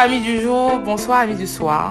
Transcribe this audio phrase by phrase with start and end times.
[0.00, 1.90] Bonjour amis du jour, bonsoir amis du soir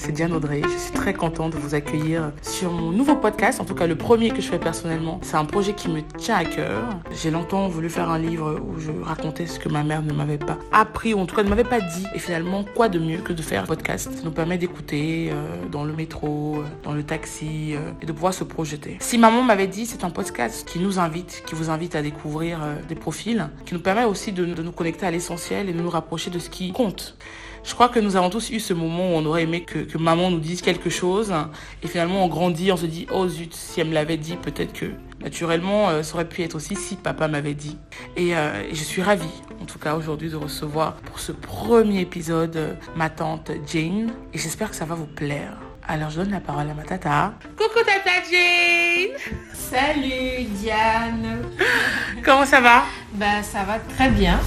[0.00, 0.62] c'est Diane Audrey.
[0.64, 3.96] Je suis très contente de vous accueillir sur mon nouveau podcast, en tout cas le
[3.96, 5.20] premier que je fais personnellement.
[5.22, 6.82] C'est un projet qui me tient à cœur.
[7.12, 10.38] J'ai longtemps voulu faire un livre où je racontais ce que ma mère ne m'avait
[10.38, 12.06] pas appris, ou en tout cas ne m'avait pas dit.
[12.14, 15.66] Et finalement, quoi de mieux que de faire un podcast Ça nous permet d'écouter euh,
[15.70, 18.96] dans le métro, euh, dans le taxi, euh, et de pouvoir se projeter.
[19.00, 22.60] Si maman m'avait dit, c'est un podcast qui nous invite, qui vous invite à découvrir
[22.88, 25.90] des profils, qui nous permet aussi de, de nous connecter à l'essentiel et de nous
[25.90, 27.18] rapprocher de ce qui compte.
[27.62, 30.30] Je crois que nous avons tous eu ce moment où on aurait aimé que, maman
[30.30, 31.32] nous dise quelque chose.
[31.82, 34.72] Et finalement, on grandit, on se dit, oh zut, si elle me l'avait dit, peut-être
[34.72, 34.86] que
[35.20, 37.76] naturellement, euh, ça aurait pu être aussi si papa m'avait dit.
[38.18, 42.56] Euh, et, je suis ravie, en tout cas aujourd'hui, de recevoir pour ce premier épisode
[42.56, 44.10] euh, ma tante Jane.
[44.32, 45.58] Et j'espère que ça va vous plaire.
[45.86, 47.34] Alors je donne la parole à ma tata.
[47.56, 49.16] Coucou tata Jane
[49.52, 51.42] Salut Diane
[52.24, 52.84] Comment ça va?
[53.14, 54.38] Bah ça va très bien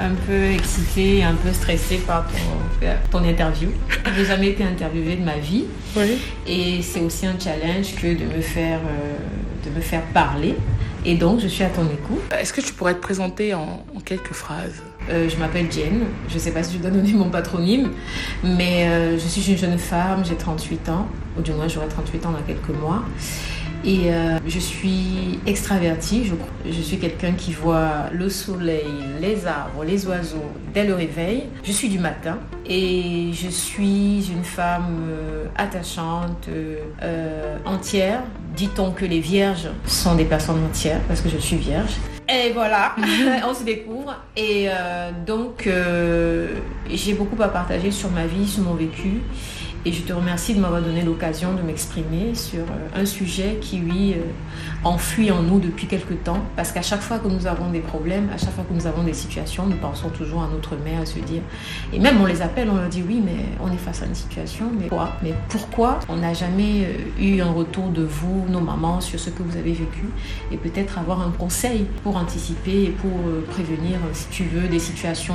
[0.00, 3.68] un peu excitée, un peu stressée par ton, ton interview.
[4.14, 5.64] Je n'ai jamais été interviewée de ma vie.
[6.46, 10.56] Et c'est aussi un challenge que de me faire, euh, de me faire parler.
[11.06, 12.22] Et donc, je suis à ton écoute.
[12.38, 14.82] Est-ce que tu pourrais te présenter en, quelques phrases?
[15.10, 16.04] Euh, Je m'appelle Jen.
[16.28, 17.90] Je ne sais pas si je dois donner mon patronyme,
[18.42, 21.06] mais euh, je suis une jeune femme, j'ai 38 ans,
[21.38, 23.02] ou du moins j'aurai 38 ans dans quelques mois.
[23.86, 28.86] Et euh, je suis extravertie, je, je suis quelqu'un qui voit le soleil,
[29.20, 31.44] les arbres, les oiseaux dès le réveil.
[31.62, 36.48] Je suis du matin et je suis une femme euh, attachante,
[37.02, 38.22] euh, entière.
[38.56, 41.96] Dit-on que les vierges sont des personnes entières parce que je suis vierge.
[42.26, 42.94] Et voilà,
[43.46, 44.16] on se découvre.
[44.34, 44.68] Et
[45.26, 45.68] donc,
[46.90, 49.20] j'ai beaucoup à partager sur ma vie, sur mon vécu.
[49.86, 53.82] Et je te remercie de m'avoir donné l'occasion de m'exprimer sur euh, un sujet qui,
[53.84, 54.22] oui, euh,
[54.82, 56.38] enfuit en nous depuis quelque temps.
[56.56, 59.02] Parce qu'à chaque fois que nous avons des problèmes, à chaque fois que nous avons
[59.02, 61.42] des situations, nous pensons toujours à notre mère, à se dire.
[61.92, 64.14] Et même on les appelle, on leur dit oui, mais on est face à une
[64.14, 68.60] situation, mais quoi Mais pourquoi on n'a jamais euh, eu un retour de vous, nos
[68.60, 70.08] mamans, sur ce que vous avez vécu?
[70.50, 73.10] Et peut-être avoir un conseil pour anticiper et pour
[73.50, 75.34] prévenir, si tu veux, des situations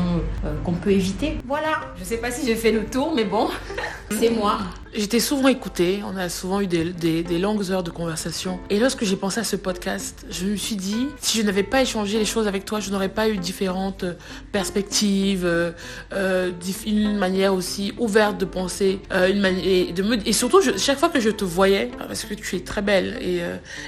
[0.63, 1.37] qu'on peut éviter.
[1.47, 3.47] Voilà, je ne sais pas si j'ai fait le tour, mais bon,
[4.39, 4.57] moi.
[4.91, 8.59] J'étais souvent écoutée, on a souvent eu des, longues heures de conversation.
[8.71, 11.83] Et lorsque j'ai pensé à ce podcast, je me suis dit, si je n'avais pas
[11.83, 14.03] échangé les choses avec toi, je n'aurais pas eu différentes
[14.51, 15.71] perspectives, euh,
[16.13, 16.51] euh,
[16.87, 19.27] une manière aussi ouverte de penser, euh,
[19.63, 23.19] et, surtout, chaque fois que je te voyais, parce que tu es très belle,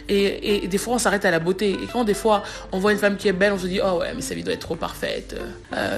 [0.07, 1.71] et des fois on s'arrête à la beauté.
[1.71, 3.99] Et quand des fois on voit une femme qui est belle, on se dit, oh
[3.99, 5.35] ouais, mais sa vie doit être trop parfaite.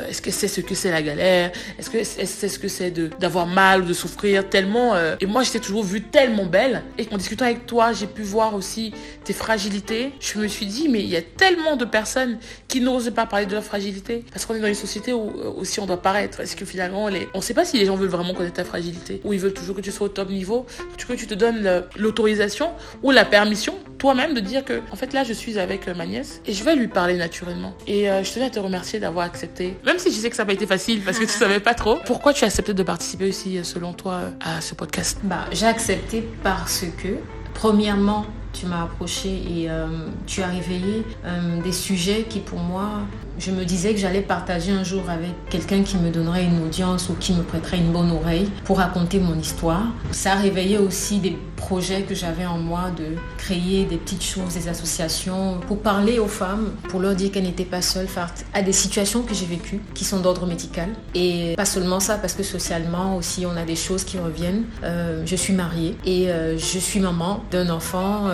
[0.10, 1.52] Est-ce que c'est ce que c'est la galère?
[1.78, 4.48] Est-ce que c'est ce que c'est d'avoir mal ou de souffrir?
[4.50, 6.84] Tellement euh, et moi, j'étais toujours vue tellement belle.
[6.98, 8.94] Et en discutant avec toi, j'ai pu voir aussi
[9.24, 10.12] tes fragilités.
[10.20, 12.38] Je me suis dit, mais il y a tellement de personnes
[12.68, 14.24] qui n'osent pas parler de leur fragilité.
[14.32, 16.38] Parce qu'on est dans une société où euh, aussi on doit paraître.
[16.38, 19.22] Parce que finalement, on ne sait pas si les gens veulent vraiment connaître ta fragilité.
[19.24, 20.66] Ou ils veulent toujours que tu sois au top niveau.
[20.98, 22.72] Que tu te donnes l'autorisation
[23.02, 26.06] ou la permission toi-même de dire que, en fait, là, je suis avec euh, ma
[26.06, 27.74] nièce et je vais lui parler naturellement.
[27.88, 29.76] Et je tenais à te remercier d'avoir accepté.
[29.86, 31.74] Même si je sais que ça n'a pas été facile parce que tu savais pas
[31.74, 31.98] trop.
[32.06, 34.83] Pourquoi tu as accepté de participer aussi, selon toi, à ce podcast
[35.24, 37.20] bah, J'ai accepté parce que,
[37.54, 39.88] premièrement, tu m'as approché et euh,
[40.26, 43.02] tu as réveillé euh, des sujets qui pour moi,
[43.40, 47.10] je me disais que j'allais partager un jour avec quelqu'un qui me donnerait une audience
[47.10, 49.84] ou qui me prêterait une bonne oreille pour raconter mon histoire.
[50.12, 54.54] Ça a réveillé aussi des projets que j'avais en moi de créer des petites choses,
[54.54, 58.62] des associations pour parler aux femmes, pour leur dire qu'elles n'étaient pas seules face à
[58.62, 60.90] des situations que j'ai vécues qui sont d'ordre médical.
[61.16, 64.66] Et pas seulement ça, parce que socialement aussi on a des choses qui reviennent.
[64.84, 68.28] Euh, je suis mariée et je suis maman d'un enfant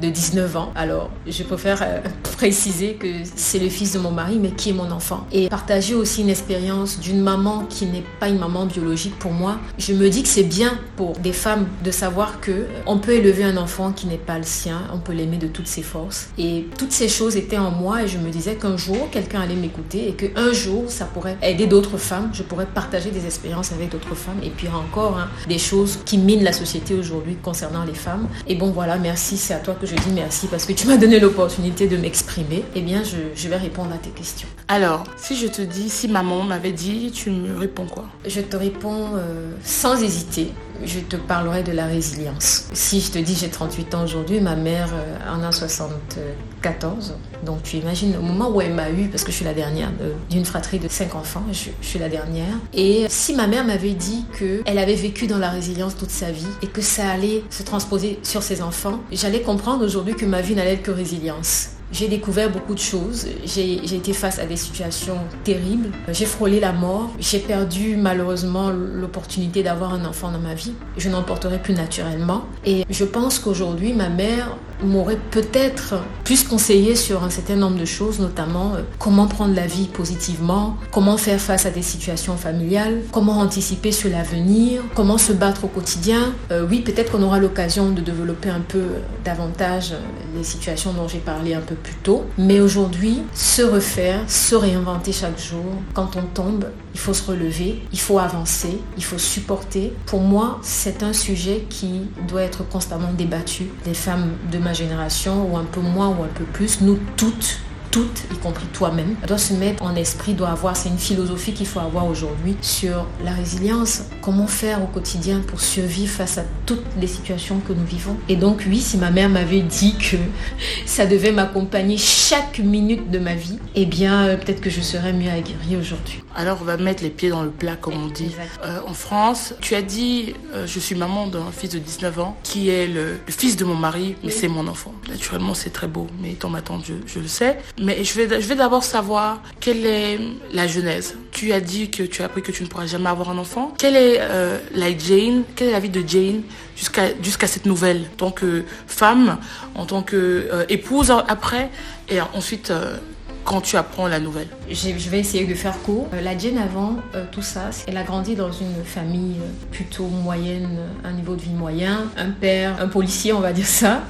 [0.00, 0.72] de 19 ans.
[0.74, 2.00] Alors, je préfère euh,
[2.36, 5.26] préciser que c'est le fils de mon mari, mais qui est mon enfant.
[5.32, 9.58] Et partager aussi une expérience d'une maman qui n'est pas une maman biologique pour moi,
[9.78, 13.44] je me dis que c'est bien pour des femmes de savoir que on peut élever
[13.44, 16.28] un enfant qui n'est pas le sien, on peut l'aimer de toutes ses forces.
[16.38, 19.54] Et toutes ces choses étaient en moi et je me disais qu'un jour, quelqu'un allait
[19.54, 23.90] m'écouter et qu'un jour, ça pourrait aider d'autres femmes, je pourrais partager des expériences avec
[23.90, 27.94] d'autres femmes et puis encore hein, des choses qui minent la société aujourd'hui concernant les
[27.94, 28.28] femmes.
[28.46, 30.96] Et bon, voilà, merci, c'est à toi que je dis merci parce que tu m'as
[30.96, 32.64] donné l'opportunité de m'exprimer.
[32.76, 34.46] Eh bien, je, je vais répondre à tes questions.
[34.46, 34.48] question.
[34.68, 38.04] Alors, si je te dis, si maman m'avait dit, tu me réponds quoi?
[38.24, 40.52] Je te réponds euh, sans hésiter.
[40.84, 42.66] Je te parlerai de la résilience.
[42.72, 47.14] Si je te dis j'ai 38 ans aujourd'hui, ma mère euh, en a 74.
[47.44, 49.90] Donc tu imagines au moment où elle m'a eu, parce que je suis la dernière
[50.30, 52.54] d'une fratrie de 5 enfants, je, je, suis la dernière.
[52.74, 56.46] Et si ma mère m'avait dit qu'elle avait vécu dans la résilience toute sa vie
[56.62, 60.54] et que ça allait se transposer sur ses enfants, j'allais comprendre aujourd'hui que ma vie
[60.54, 61.70] n'allait être que résilience.
[61.92, 63.26] J'ai découvert beaucoup de choses.
[63.44, 65.90] J'ai été face à des situations terribles.
[66.08, 67.10] J'ai frôlé la mort.
[67.18, 70.74] J'ai perdu malheureusement l'opportunité d'avoir un enfant dans ma vie.
[70.96, 72.44] Je n'en porterai plus naturellement.
[72.64, 75.94] Et je pense qu'aujourd'hui, ma mère m'aurait peut-être
[76.24, 80.76] plus conseillé sur un certain nombre de choses, notamment euh, comment prendre la vie positivement,
[80.90, 85.68] comment faire face à des situations familiales, comment anticiper sur l'avenir, comment se battre au
[85.68, 86.32] quotidien.
[86.50, 88.82] Euh, oui, peut-être qu'on aura l'occasion de développer un peu
[89.24, 89.94] davantage
[90.36, 92.24] les situations dont j'ai parlé un peu plus tôt.
[92.38, 95.64] Mais aujourd'hui, se refaire, se réinventer chaque jour.
[95.94, 99.92] Quand on tombe, il faut se relever, il faut avancer, il faut supporter.
[100.06, 103.70] Pour moi, c'est un sujet qui doit être constamment débattu.
[103.86, 107.58] Les femmes de ma génération, ou un peu moins ou un peu plus, nous toutes,
[107.90, 111.66] toutes, y compris toi-même, doit se mettre en esprit, doit avoir, c'est une philosophie qu'il
[111.66, 114.02] faut avoir aujourd'hui sur la résilience.
[114.22, 118.16] Comment faire au quotidien pour survivre face à toutes les situations que nous vivons?
[118.28, 120.16] Et donc oui, si ma mère m'avait dit que
[120.86, 125.12] ça devait m'accompagner chaque minute de ma vie, eh bien euh, peut-être que je serais
[125.12, 126.22] mieux aguerrie aujourd'hui.
[126.34, 128.34] Alors on va mettre les pieds dans le plat comme on dit.
[128.64, 132.36] Euh, en France, tu as dit, euh, je suis maman d'un fils de 19 ans
[132.42, 134.94] qui est le, fils de mon mari, mais c'est mon enfant.
[135.08, 137.58] Naturellement c'est très beau, mais étant ma tante, je, je le sais.
[137.82, 140.18] Mais je vais, d'abord savoir quelle est
[140.52, 141.16] la genèse.
[141.32, 143.72] Tu as dit que tu as appris que tu ne pourras jamais avoir un enfant.
[143.78, 146.42] Quelle est euh, la Jane Quelle est la vie de Jane
[146.76, 149.38] jusqu'à cette nouvelle En tant que femme,
[149.74, 151.70] en tant que euh, après,
[152.10, 152.98] et ensuite euh,
[153.44, 154.48] quand tu apprends la nouvelle.
[154.70, 156.08] Je vais essayer de faire court.
[156.14, 160.06] Euh, la Jane avant euh, tout ça, elle a grandi dans une famille euh, plutôt
[160.06, 160.68] moyenne,
[161.04, 164.04] un niveau de vie moyen, un père, un policier on va dire ça,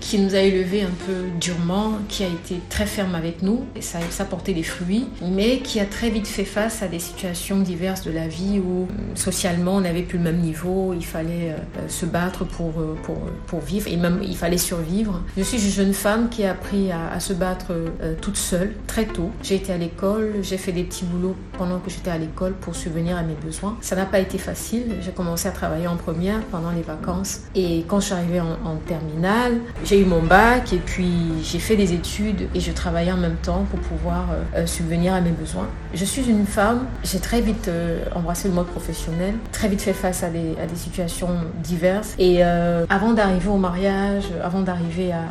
[0.00, 3.82] qui nous a élevés un peu durement, qui a été très ferme avec nous, et
[3.82, 6.98] ça, ça a porté des fruits, mais qui a très vite fait face à des
[6.98, 11.54] situations diverses de la vie où socialement on n'avait plus le même niveau, il fallait
[11.88, 12.72] se battre pour,
[13.02, 15.20] pour, pour, vivre, et même il fallait survivre.
[15.36, 17.72] Je suis une jeune femme qui a appris à se battre
[18.20, 19.30] toute seule, très tôt.
[19.42, 22.74] J'ai été à l'école, j'ai fait des petits boulots pendant que j'étais à l'école pour
[22.74, 23.76] subvenir à mes besoins.
[23.80, 24.96] Ça n'a pas été facile.
[25.00, 27.40] J'ai commencé à travailler en première pendant les vacances.
[27.54, 31.08] Et quand je suis arrivée en, terminale, j'ai eu mon bac et puis
[31.42, 35.14] j'ai fait des études et je travaillais en même temps pour pouvoir euh, euh, subvenir
[35.14, 35.66] à mes besoins.
[35.94, 39.92] Je suis une femme, j'ai très vite euh, embrassé le mode professionnel, très vite fait
[39.92, 41.30] face à des, à des situations
[41.62, 42.14] diverses.
[42.18, 45.24] Et avant d'arriver au mariage, avant d'arriver à,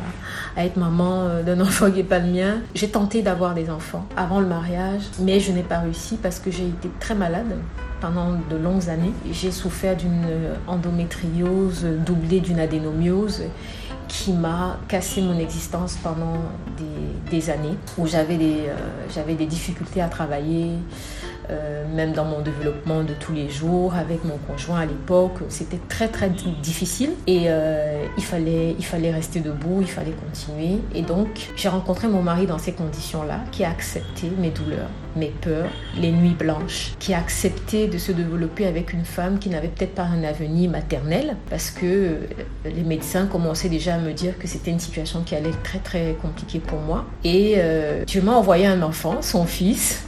[0.56, 4.06] à être maman d'un enfant qui n'est pas le mien, j'ai tenté d'avoir des enfants
[4.16, 7.56] avant le mariage, mais je n'ai pas réussi parce que j'ai été très malade
[8.00, 9.12] pendant de longues années.
[9.32, 10.26] J'ai souffert d'une
[10.66, 13.42] endométriose doublée d'une adénomiose
[14.08, 16.36] qui m'a cassé mon existence pendant
[17.30, 18.76] des, années, où j'avais des, euh,
[19.12, 20.70] j'avais des difficultés à travailler,
[21.50, 25.38] euh, même dans mon développement de tous les jours avec mon conjoint à l'époque.
[25.48, 26.30] C'était très très
[26.62, 30.80] difficile et euh, il, fallait, il fallait rester debout, il fallait continuer.
[30.94, 35.32] Et donc j'ai rencontré mon mari dans ces conditions-là qui a accepté mes douleurs, mes
[35.40, 35.70] peurs,
[36.00, 39.94] les nuits blanches, qui a accepté de se développer avec une femme qui n'avait peut-être
[39.94, 42.18] pas un avenir maternel parce que euh,
[42.64, 45.78] les médecins commençaient déjà à me dire que c'était une situation qui allait être très
[45.78, 47.04] très compliquée pour moi.
[47.24, 50.04] Et euh, Dieu m'a envoyé un enfant, son fils,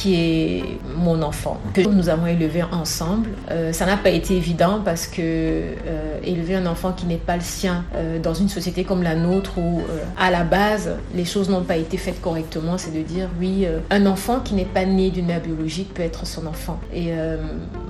[0.00, 0.62] qui est
[0.96, 3.28] mon enfant, que nous avons élevé ensemble.
[3.50, 7.36] Euh, ça n'a pas été évident parce que euh, élever un enfant qui n'est pas
[7.36, 9.82] le sien euh, dans une société comme la nôtre où
[10.18, 14.06] à la base les choses n'ont pas été faites correctement, c'est de dire oui, un
[14.06, 16.80] enfant qui n'est pas né d'une mère biologique peut être son enfant.
[16.94, 17.12] Et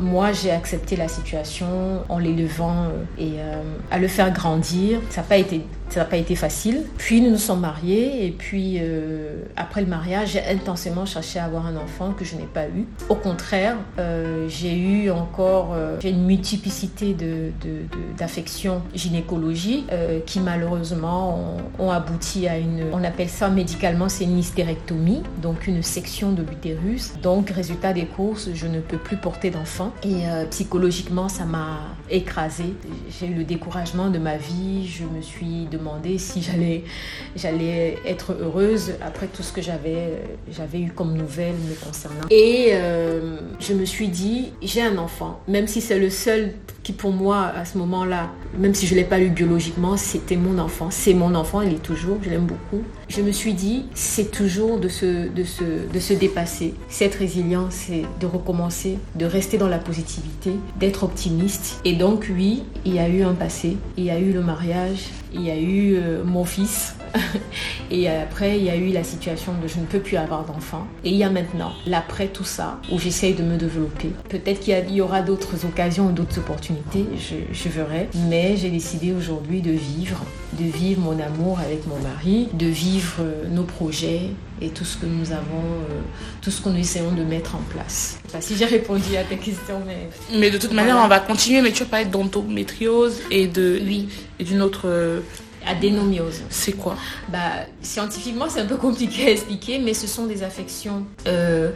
[0.00, 1.66] moi j'ai accepté la situation
[2.08, 2.88] en l'élevant
[3.18, 3.34] et
[3.90, 4.98] à le faire grandir.
[5.10, 6.84] Ça n'a pas été ça n'a pas été facile.
[6.98, 8.80] Puis nous nous sommes mariés et puis
[9.56, 12.86] après le mariage, j'ai intensément cherché à avoir un enfant que je n'ai pas eu.
[13.08, 17.16] Au contraire, euh, j'ai eu encore euh, une multiplicité
[18.16, 19.86] d'affections de, gynécologie
[20.26, 25.82] qui malheureusement ont, abouti à une, on appelle ça médicalement, c'est une hystérectomie, donc une
[25.82, 27.14] section de l'utérus.
[27.22, 31.80] Donc résultat des courses, je ne peux plus porter d'enfant et psychologiquement ça m'a
[32.10, 32.74] écrasée.
[33.08, 36.84] J'ai eu le découragement de ma vie, je me suis de demandé si j'allais,
[37.34, 41.74] j'allais être heureuse après tout ce que j'avais, j'avais eu comme nouvelles me
[42.30, 46.92] Et euh, je me suis dit, j'ai un enfant, même si c'est le seul qui
[46.92, 50.58] pour moi à ce moment-là, même si je ne l'ai pas eu biologiquement, c'était mon
[50.58, 50.88] enfant.
[50.90, 52.82] C'est mon enfant, il est toujours, je l'aime beaucoup.
[53.08, 56.74] Je me suis dit, c'est toujours de se dépasser.
[56.88, 61.80] Cette résilience, c'est de recommencer, de rester dans la positivité, d'être optimiste.
[61.84, 65.08] Et donc oui, il y a eu un passé, il y a eu le mariage,
[65.32, 66.94] il y a eu euh, mon fils.
[67.90, 70.86] et après, il y a eu la situation de je ne peux plus avoir d'enfant.
[71.04, 74.10] Et il y a maintenant, l'après tout ça, où j'essaye de me développer.
[74.28, 78.08] Peut-être qu'il y, aura d'autres occasions, d'autres opportunités, je, je verrai.
[78.28, 80.24] Mais j'ai décidé aujourd'hui de vivre,
[80.58, 84.96] de vivre mon amour avec mon mari, de vivre euh, nos projets et tout ce
[84.96, 86.00] que nous avons, euh,
[86.42, 88.18] tout ce que nous essayons de mettre en place.
[88.24, 90.08] Je sais pas si j'ai répondu à ta question, mais...
[90.38, 93.80] Mais de toute manière, on va continuer, mais tu vas parler d'endométriose et de...
[93.82, 94.08] Oui.
[94.38, 95.20] Et d'une autre euh,
[95.66, 96.42] Adénomiose.
[96.48, 96.96] C'est quoi
[97.28, 101.70] bah, Scientifiquement, c'est un peu compliqué à expliquer, mais ce sont des affections euh,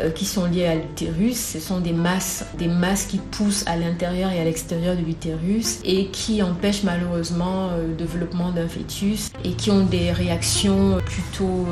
[0.00, 1.36] euh, qui sont liées à l'utérus.
[1.36, 5.78] Ce sont des masses, des masses qui poussent à l'intérieur et à l'extérieur de l'utérus
[5.84, 11.66] et qui empêchent malheureusement euh, le développement d'un fœtus et qui ont des réactions plutôt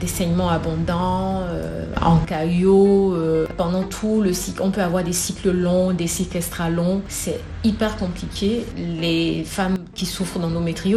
[0.00, 1.42] des saignements abondants,
[2.00, 3.16] en caillot,
[3.56, 4.62] pendant tout le cycle.
[4.62, 7.02] On peut avoir des cycles longs, des cycles extra longs.
[7.08, 8.64] C'est hyper compliqué.
[8.76, 10.38] Les femmes qui souffrent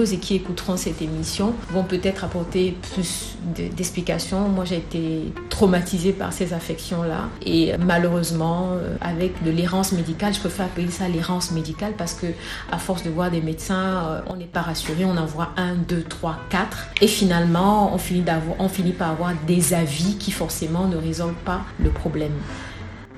[0.04, 4.50] et qui écouteront cette émission vont peut-être apporter plus d'explications.
[4.50, 10.40] Moi, j'ai été traumatisée par ces affections-là et malheureusement, euh, avec de l'errance médicale, je
[10.40, 12.28] préfère appeler ça l'errance médicale parce que
[12.72, 15.76] à force de voir des médecins, euh, on n'est pas rassuré, on en voit un,
[15.76, 21.34] deux, trois, quatre et finalement, on finit par avoir des avis qui forcément ne résolvent
[21.46, 22.34] pas le problème.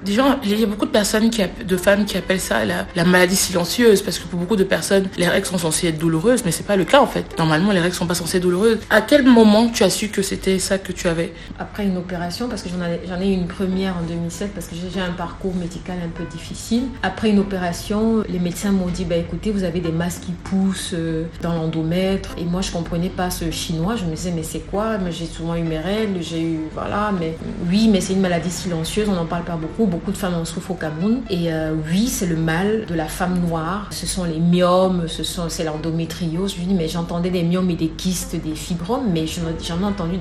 [0.06, 3.04] Déjà, il y a beaucoup de personnes, qui, de femmes qui appellent ça la, la,
[3.04, 6.52] maladie silencieuse, parce que pour beaucoup de personnes, les règles sont censées être douloureuses, mais
[6.52, 7.38] c'est pas le cas en fait.
[7.38, 8.80] Normalement, les règles sont pas censées être douloureuses.
[8.90, 11.34] À quel moment tu as su que c'était ça que tu avais?
[11.58, 15.02] Après une opération, parce que j'en ai eu une première en 2007, parce que j'ai
[15.02, 16.84] un parcours médical un peu difficile.
[17.02, 20.94] Après une opération, les médecins m'ont dit, bah écoutez, vous avez des masses qui poussent
[20.94, 22.36] euh, dans l'endomètre.
[22.38, 23.96] Et moi, je comprenais pas ce chinois.
[23.96, 24.98] Je me disais, mais c'est quoi?
[25.10, 27.36] J'ai souvent eu mes règles, j'ai eu, voilà, mais
[27.70, 30.46] oui, mais c'est une maladie silencieuse, on n'en parle pas beaucoup beaucoup de femmes en
[30.46, 31.22] souffrent au Cameroun.
[31.30, 33.88] Et euh, oui, c'est le mal de la femme noire.
[33.92, 36.54] Ce sont les myomes, ce c'est l'endométriose.
[36.54, 39.86] Je lui dis, mais j'entendais des myomes et des kystes, des fibromes, mais j'en ai
[39.86, 40.18] entendu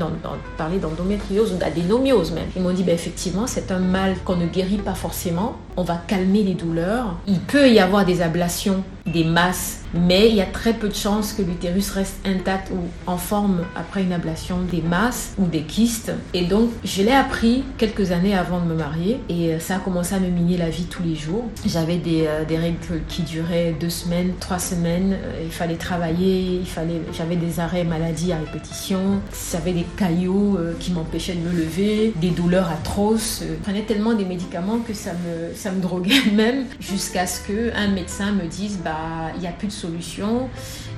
[0.56, 2.48] parler d'endométriose ou d'adénomiose même.
[2.56, 5.56] Ils m'ont dit, ben, effectivement, c'est un mal qu'on ne guérit pas forcément.
[5.76, 7.16] On va calmer les douleurs.
[7.26, 10.94] Il peut y avoir des ablations, des masses mais il y a très peu de
[10.94, 12.78] chances que l'utérus reste intact ou
[13.10, 16.12] en forme après une ablation des masses ou des kystes.
[16.34, 19.78] Et donc, je l'ai appris quelques années avant de me marier et euh, ça a
[19.78, 21.44] commencé à me miner la vie tous les jours.
[21.64, 25.12] J'avais des, euh, règles qui duraient deux semaines, trois semaines.
[25.12, 29.20] Euh, il fallait travailler, il fallait, j'avais des arrêts maladie à répétition.
[29.52, 33.42] J'avais des caillots qui m'empêchaient de me lever, des douleurs atroces.
[33.48, 37.88] Je prenais tellement des médicaments que ça me, ça me droguait même jusqu'à ce qu'un
[37.88, 38.95] médecin me dise, bah,
[39.34, 40.48] il n'y a plus de solution.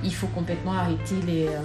[0.04, 1.60] Il faut complètement arrêter les, euh,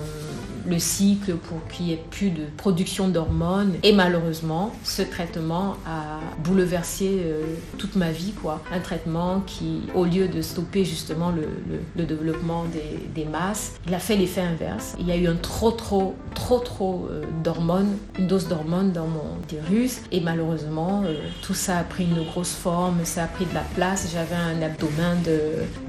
[0.68, 3.74] le cycle pour qu'il n'y ait plus de production d'hormones.
[3.84, 7.44] Et malheureusement, ce traitement a bouleversé euh,
[7.78, 8.34] toute ma vie.
[8.42, 8.62] Quoi.
[8.72, 14.00] Un traitement qui, au lieu de stopper justement le, développement des, des, masses, il a
[14.00, 14.96] fait l'effet inverse.
[15.00, 19.08] Il y a eu un trop, trop, trop, trop euh, d'hormones, une dose d'hormones dans
[19.08, 20.02] mon utérus.
[20.12, 23.64] Et malheureusement, euh, tout ça a pris une grosse forme, ça a pris de la
[23.76, 24.10] place.
[24.14, 25.18] J'avais un abdomen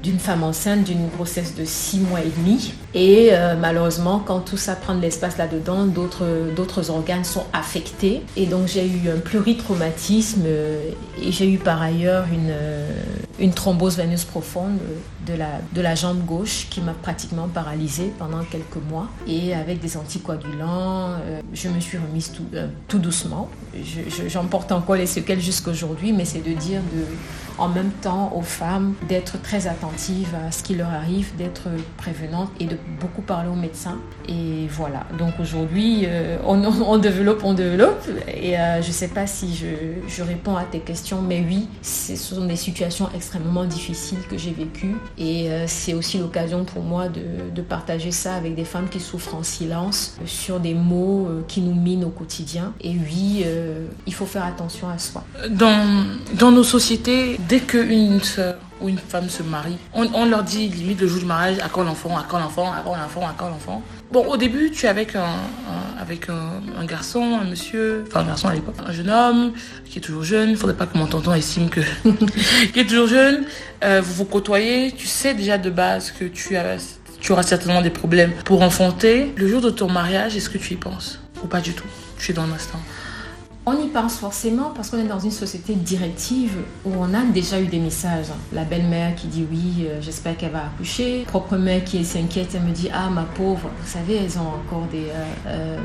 [0.03, 2.73] d'une femme enceinte d'une grossesse de 6 mois et demi.
[2.93, 8.23] Et malheureusement, quand tout ça prend de l'espace là-dedans, d'autres organes sont affectés.
[8.35, 10.89] Et donc j'ai eu un pluritraumatisme euh,
[11.21, 12.89] et j'ai eu par ailleurs une, euh,
[13.39, 14.79] une thrombose veineuse profonde
[15.25, 19.09] de la, de la jambe gauche qui m'a pratiquement paralysée pendant quelques mois.
[19.27, 22.45] Et avec des anticoagulants, euh, je me suis remise tout,
[22.87, 23.49] tout doucement.
[24.27, 27.05] J'emporte encore les séquelles jusqu'à aujourd'hui, mais c'est de dire de
[27.57, 32.49] en même temps aux femmes d'être très attentives à ce qui leur arrive, d'être prévenantes
[32.59, 33.97] et de beaucoup parler aux médecins.
[34.27, 38.07] Et voilà, donc aujourd'hui, euh, on, développe, on développe.
[38.27, 39.67] Et euh, je ne sais pas si je,
[40.07, 44.51] je, réponds à tes questions, mais oui, ce sont des situations extrêmement difficiles que j'ai
[44.51, 44.95] vécues.
[45.17, 49.33] Et euh, c'est aussi l'occasion pour moi de, partager ça avec des femmes qui souffrent
[49.33, 52.73] en silence sur des mots qui nous minent au quotidien.
[52.79, 53.43] Et oui,
[54.05, 55.23] il faut faire attention à soi.
[55.49, 61.01] Dans, nos sociétés, dès qu'une soeur ou une femme se marie, on, leur dit limite
[61.01, 63.49] le jour du mariage à quand l'enfant, à quand l'enfant, à quand l'enfant, à quand
[63.49, 63.81] l'enfant.
[64.11, 68.75] Bon, au début, tu es avec un, garçon, un monsieur, enfin un garçon à l'époque,
[68.85, 69.53] un jeune homme
[69.89, 70.51] qui est toujours jeune.
[70.51, 71.81] Il faudrait pas que mon tonton estime que
[72.73, 73.45] qui est toujours jeune.
[73.83, 76.77] Euh, vous vous côtoyez, tu sais déjà de base que tu as
[77.19, 79.33] tu auras certainement des problèmes pour enfanter.
[79.35, 81.87] Le jour de ton mariage, est-ce que tu y penses Ou pas du tout?
[82.19, 82.79] Tu es dans l'instant
[83.65, 86.55] on y pense forcément parce qu'on est dans une société directive
[86.85, 88.27] où on a déjà eu des messages.
[88.53, 91.23] La belle-mère qui dit oui, euh, j'espère qu'elle va accoucher.
[91.27, 93.69] Propre mère qui s'inquiète, elle me dit ah ma pauvre.
[93.81, 95.77] Vous savez, elles ont encore des euh, euh,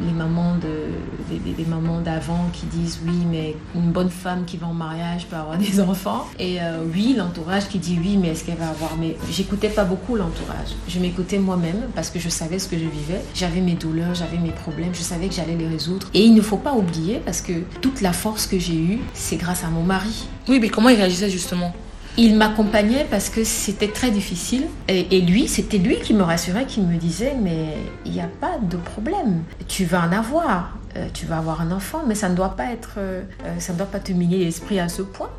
[0.00, 4.68] les mamans de des, mamans d'avant qui disent oui, mais une bonne femme qui va
[4.68, 6.26] en mariage peut avoir des enfants.
[6.38, 6.58] Et
[6.94, 10.76] oui, l'entourage qui dit oui, mais est-ce qu'elle va avoir Mais j'écoutais pas beaucoup l'entourage.
[10.88, 13.20] Je m'écoutais moi-même parce que je savais ce que je vivais.
[13.34, 16.08] J'avais mes douleurs, j'avais mes problèmes, je savais que j'allais les résoudre.
[16.14, 19.36] Et il ne faut pas oublier parce que toute la force que j'ai eue, c'est
[19.36, 20.28] grâce à mon mari.
[20.48, 21.72] Oui, mais comment il réagissait justement?
[22.16, 24.64] Il m'accompagnait parce que c'était très difficile.
[24.88, 28.58] Et, lui, c'était lui qui me rassurait, qui me disait, mais il n'y a pas
[28.60, 29.44] de problème.
[29.68, 30.77] Tu vas en avoir.
[30.96, 33.22] Euh, tu vas avoir un enfant, mais ça ne doit pas être, euh,
[33.58, 35.30] ça ne doit pas te miner l'esprit à ce point.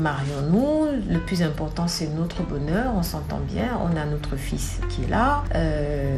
[0.00, 5.04] Marions-nous, le plus important c'est notre bonheur, on s'entend bien, on a notre fils qui
[5.04, 5.44] est là.
[5.54, 6.16] Euh,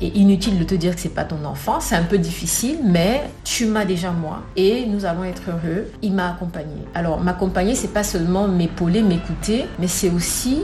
[0.00, 3.22] et inutile de te dire que c'est pas ton enfant, c'est un peu difficile, mais
[3.42, 5.86] tu m'as déjà moi et nous allons être heureux.
[6.02, 6.82] Il m'a accompagné.
[6.94, 10.62] Alors m'accompagner, c'est pas seulement m'épauler, m'écouter, mais c'est aussi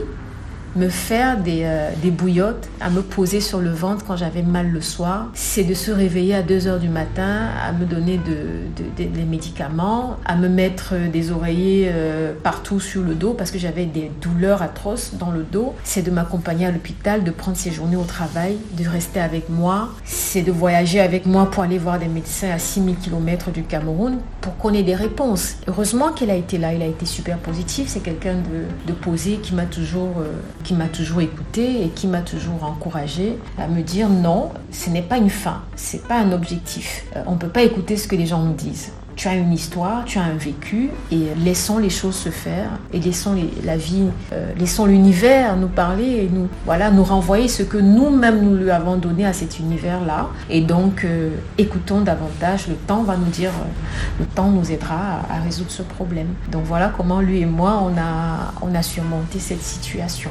[0.75, 4.69] me faire des, euh, des, bouillottes, à me poser sur le ventre quand j'avais mal
[4.69, 5.27] le soir.
[5.33, 10.17] C'est de se réveiller à 2 heures du matin, à me donner de, des médicaments,
[10.25, 14.61] à me mettre des oreillers euh, partout sur le dos parce que j'avais des douleurs
[14.61, 15.75] atroces dans le dos.
[15.83, 19.89] C'est de m'accompagner à l'hôpital, de prendre ses journées au travail, de rester avec moi.
[20.05, 24.19] C'est de voyager avec moi pour aller voir des médecins à 6000 km du Cameroun
[24.39, 25.55] pour qu'on ait des réponses.
[25.67, 27.87] Heureusement qu'elle a été là, il a été super positif.
[27.87, 30.19] C'est quelqu'un de, posé qui m'a toujours...
[30.19, 34.89] Euh, qui m'a toujours écouté et qui m'a toujours encouragé à me dire non, ce
[34.89, 37.05] n'est pas une fin, c'est pas un objectif.
[37.15, 39.53] Euh, on ne peut pas écouter ce que les gens nous disent tu as une
[39.53, 44.07] histoire, tu as un vécu, et laissons les choses se faire, et laissons la vie,
[44.33, 48.71] euh, laissons l'univers nous parler et nous, voilà, nous renvoyer ce que nous-mêmes nous lui
[48.71, 50.29] avons donné à cet univers-là.
[50.49, 55.21] Et donc, euh, écoutons davantage, le temps va nous dire, euh, le temps nous aidera
[55.29, 56.27] à, résoudre ce problème.
[56.51, 60.29] Donc voilà comment lui et moi, on a, on a surmonté cette situation.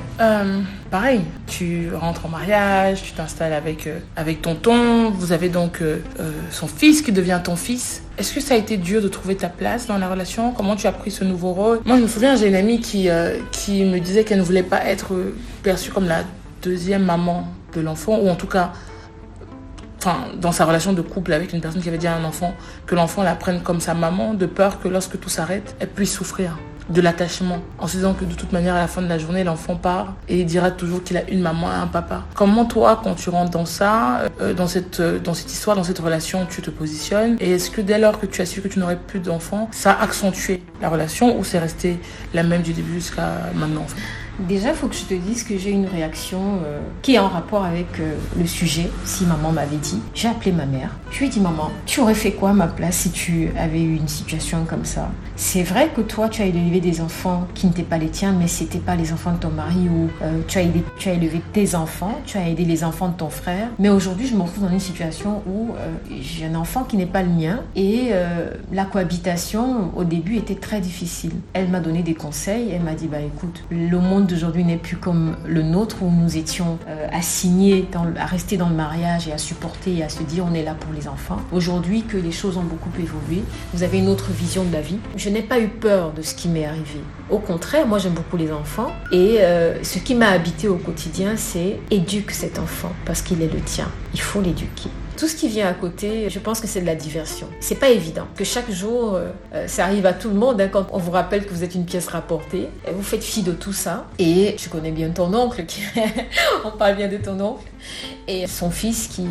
[0.90, 5.82] Pareil, tu rentres en mariage, tu t'installes avec, avec tonton, vous avez donc
[6.50, 8.02] son fils qui devient ton fils.
[8.18, 10.52] Est-ce que ça a été dur de trouver ta place dans la relation?
[10.52, 11.80] Comment tu as pris ce nouveau rôle?
[11.87, 13.38] Moi, je me souviens, j'ai une amie qui, euh,
[13.69, 15.15] me disait qu'elle ne voulait pas être
[15.62, 16.25] perçue comme la
[16.62, 18.73] deuxième maman de l'enfant, ou en tout cas,
[20.38, 22.54] dans sa relation de couple avec une personne qui avait déjà un enfant,
[22.86, 26.12] que l'enfant la prenne comme sa maman, de peur que lorsque tout s'arrête, elle puisse
[26.12, 26.58] souffrir
[26.91, 29.45] de l'attachement, en se disant que de toute manière, à la fin de la journée,
[29.45, 32.25] l'enfant part et il dira toujours qu'il a une maman et un papa.
[32.35, 35.85] Comment toi, quand tu rentres dans ça, euh, dans, cette, euh, dans cette histoire, dans
[35.85, 38.69] cette relation, tu te positionnes Et est-ce que dès lors que tu as su que
[38.69, 41.99] tu n'aurais plus d'enfant, ça a accentué la relation ou c'est resté
[42.35, 43.87] la même du début jusqu'à maintenant
[44.38, 47.28] Déjà, il faut que je te dise que j'ai une réaction euh, qui est en
[47.28, 48.90] rapport avec euh, le sujet.
[49.04, 50.97] Si maman m'avait dit, j'ai appelé ma mère.
[51.10, 53.82] Je lui ai dit, maman, tu aurais fait quoi à ma place si tu avais
[53.82, 55.10] eu une situation comme ça?
[55.36, 58.47] C'est vrai que toi, tu as élevé des enfants qui n'étaient pas les tiens, mais
[58.47, 61.43] c'était pas les enfants de ton mari ou euh, tu, as aidé, tu as élevé
[61.52, 63.69] tes enfants, tu as aidé les enfants de ton frère.
[63.78, 65.71] Mais aujourd'hui, je me retrouve dans une situation où
[66.21, 68.10] j'ai un enfant qui n'est pas le mien et
[68.73, 71.32] la cohabitation au début était très difficile.
[71.52, 72.71] Elle m'a donné des conseils.
[72.73, 76.36] Elle m'a dit, bah écoute, le monde d'aujourd'hui n'est plus comme le nôtre où nous
[76.36, 80.45] étions euh, assignés à rester dans le mariage et à supporter et à se dire
[80.49, 81.40] on est là pour les enfants.
[81.52, 83.43] Aujourd'hui que les choses ont beaucoup évolué,
[83.75, 84.99] vous avez une autre vision de la vie.
[85.16, 87.00] Je n'ai pas eu peur de ce qui m'est arrivé.
[87.28, 91.36] Au contraire, moi j'aime beaucoup les enfants et euh, ce qui m'a habité au quotidien
[91.36, 93.88] c'est éduque cet enfant parce qu'il est le tien.
[94.14, 94.90] Il faut l'éduquer.
[95.21, 97.47] Tout ce qui vient à côté, je pense que c'est de la diversion.
[97.61, 100.71] C'est pas évident que chaque jour, euh, euh, ça arrive à tout le monde hein,
[100.73, 102.71] quand on vous rappelle que vous êtes une pièce rapportée.
[102.91, 104.06] Vous faites fi de tout ça.
[104.19, 105.83] Et je connais bien ton oncle, qui...
[106.65, 107.65] on parle bien de ton oncle.
[108.28, 109.26] Et son fils qui,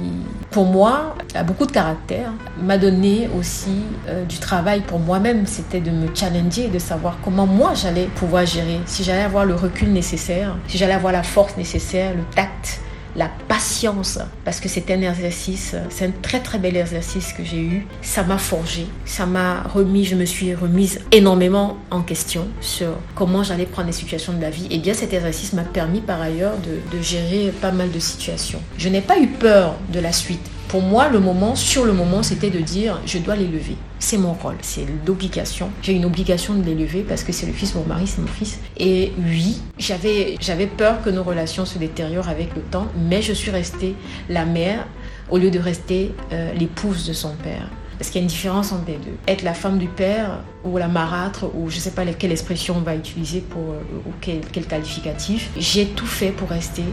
[0.52, 5.48] pour moi, a beaucoup de caractère, m'a donné aussi euh, du travail pour moi-même.
[5.48, 9.56] C'était de me challenger, de savoir comment moi j'allais pouvoir gérer, si j'allais avoir le
[9.56, 12.80] recul nécessaire, si j'allais avoir la force nécessaire, le tact
[13.20, 17.60] la patience, parce que c'est un exercice, c'est un très très bel exercice que j'ai
[17.62, 17.86] eu.
[18.02, 23.44] Ça m'a forgé, ça m'a remis, je me suis remise énormément en question sur comment
[23.44, 24.68] j'allais prendre les situations de la vie.
[24.72, 28.62] Et bien cet exercice m'a permis par ailleurs de, de gérer pas mal de situations.
[28.78, 32.22] Je n'ai pas eu peur de la suite pour moi, le moment, sur le moment,
[32.22, 33.76] c'était de dire je dois l'élever.
[33.98, 35.72] C'est mon rôle, c'est l'obligation.
[35.82, 38.60] J'ai une obligation de l'élever parce que c'est le fils, mon mari, c'est mon fils.
[38.78, 43.50] Et oui, j'avais, peur que nos relations se détériorent avec le temps, mais je suis
[43.50, 43.96] restée
[44.30, 44.88] la mère
[45.32, 47.68] au lieu de rester euh, l'épouse de son père.
[47.98, 49.18] Parce qu'il y a une différence entre les deux.
[49.28, 52.76] Être la femme du père ou la marâtre ou je ne sais pas quelle expression
[52.78, 55.50] on va utiliser pour euh, ou quel qualificatif.
[55.58, 56.84] J'ai tout fait pour rester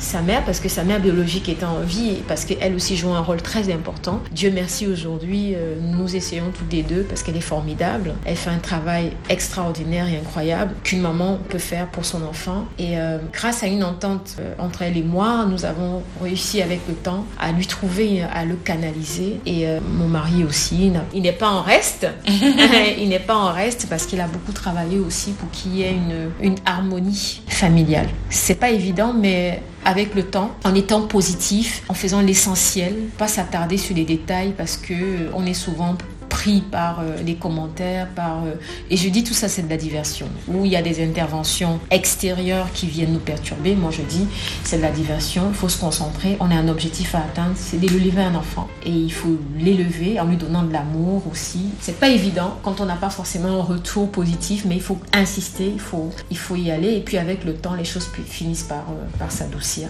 [0.00, 3.10] sa mère parce que sa mère biologique était en vie et parce qu'elle aussi joue
[3.10, 4.20] un rôle très important.
[4.32, 8.14] Dieu merci aujourd'hui, euh, nous essayons toutes les deux parce qu'elle est formidable.
[8.24, 12.64] Elle fait un travail extraordinaire et incroyable qu'une maman peut faire pour son enfant.
[12.78, 16.80] Et euh, grâce à une entente euh, entre elle et moi, nous avons réussi avec
[16.88, 19.40] le temps à lui trouver, à le canaliser.
[19.46, 22.06] Et mon mari aussi, il n'est pas en reste.
[22.26, 25.92] il n'est pas en reste parce qu'il a beaucoup travaillé aussi pour qu'il y ait
[25.92, 28.08] une, une harmonie familiale.
[28.30, 33.76] C'est pas évident, mais avec le temps, en étant positif, en faisant l'essentiel, pas s'attarder
[33.76, 35.96] sur les détails parce que euh, on est souvent
[36.70, 38.54] par euh, les commentaires, par euh,
[38.88, 40.28] et je dis tout ça c'est de la diversion.
[40.48, 44.26] Où il y a des interventions extérieures qui viennent nous perturber, moi je dis
[44.64, 45.44] c'est de la diversion.
[45.50, 46.36] Il faut se concentrer.
[46.40, 50.26] On a un objectif à atteindre, c'est d'élever un enfant et il faut l'élever en
[50.26, 51.66] lui donnant de l'amour aussi.
[51.80, 55.70] C'est pas évident quand on n'a pas forcément un retour positif, mais il faut insister,
[55.72, 58.84] il faut il faut y aller et puis avec le temps les choses finissent par
[59.18, 59.88] par s'adoucir.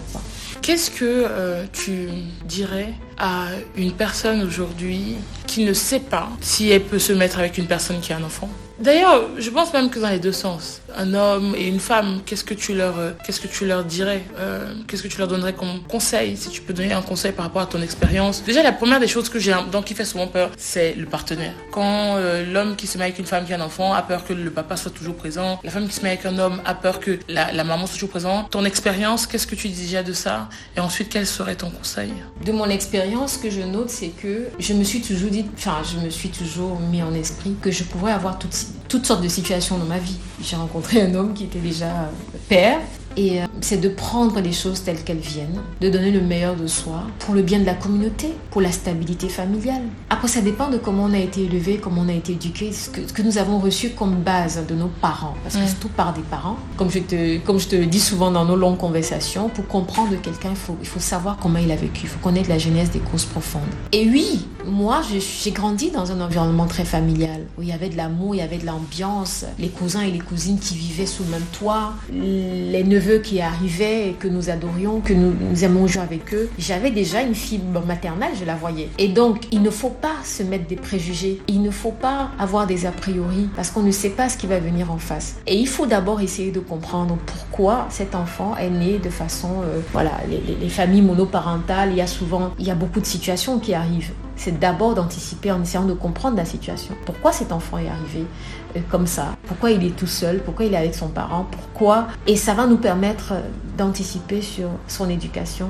[0.61, 2.09] Qu'est-ce que euh, tu
[2.45, 5.15] dirais à une personne aujourd'hui
[5.51, 8.23] qui ne sait pas si elle peut se mettre avec une personne qui a un
[8.23, 8.49] enfant
[8.81, 12.43] D'ailleurs, je pense même que dans les deux sens, un homme et une femme, qu'est-ce
[12.43, 16.61] que tu leur, euh, dirais euh, Qu'est-ce que tu leur donnerais comme conseil Si tu
[16.61, 18.43] peux donner un conseil par rapport à ton expérience?
[18.43, 21.53] Déjà, la première des choses que j'ai, donc qui fait souvent peur, c'est le partenaire.
[21.71, 24.25] Quand euh, l'homme qui se met avec une femme qui a un enfant a peur
[24.25, 26.73] que le papa soit toujours présent, la femme qui se met avec un homme a
[26.73, 28.49] peur que la, la maman soit toujours présente.
[28.49, 30.49] Ton expérience, qu'est-ce que tu dis déjà de ça?
[30.75, 32.11] Et ensuite, quel serait ton conseil?
[32.43, 35.81] De mon expérience, ce que je note, c'est que je me suis toujours dit, enfin,
[35.83, 39.27] je me suis toujours mis en esprit que je pourrais avoir toutes toutes sortes de
[39.27, 40.17] situations dans ma vie.
[40.41, 42.09] J'ai rencontré un homme qui était déjà
[42.49, 42.79] père
[43.17, 46.67] et euh, c'est de prendre les choses telles qu'elles viennent, de donner le meilleur de
[46.67, 49.81] soi pour le bien de la communauté, pour la stabilité familiale.
[50.09, 52.89] Après, ça dépend de comment on a été élevé, comment on a été éduqué, ce
[52.89, 55.35] que, ce que nous avons reçu comme base de nos parents.
[55.43, 56.57] Parce que c'est tout par des parents.
[56.77, 60.11] Comme je, te, comme je te le dis souvent dans nos longues conversations, pour comprendre
[60.21, 62.01] quelqu'un, il faut, il faut savoir comment il a vécu.
[62.03, 63.61] Il faut connaître la genèse des causes profondes.
[63.91, 67.97] Et oui, moi, j'ai grandi dans un environnement très familial, où il y avait de
[67.97, 71.29] l'amour, il y avait de l'ambiance, les cousins et les cousines qui vivaient sous le
[71.29, 75.33] même toit, les neveux qui arrivaient et que nous adorions, que nous,
[75.63, 78.89] aimons jouer avec eux, j'avais déjà une fibre maternelle, je la voyais.
[78.97, 82.67] Et donc, il ne faut pas se mettre des préjugés, il ne faut pas avoir
[82.67, 85.35] des a priori parce qu'on ne sait pas ce qui va venir en face.
[85.47, 89.79] Et il faut d'abord essayer de comprendre pourquoi cet enfant est né de façon, euh,
[89.91, 93.73] voilà, les familles monoparentales, il y a souvent, il y a beaucoup de situations qui
[93.73, 94.11] arrivent
[94.41, 96.95] c'est d'abord d'anticiper en essayant de comprendre la situation.
[97.05, 98.25] Pourquoi cet enfant est arrivé
[98.75, 99.35] euh, comme ça?
[99.45, 100.39] Pourquoi il est tout seul?
[100.39, 101.45] Pourquoi il est avec son parent?
[101.51, 102.07] Pourquoi?
[102.25, 103.41] Et ça va nous permettre euh,
[103.77, 105.69] d'anticiper sur son éducation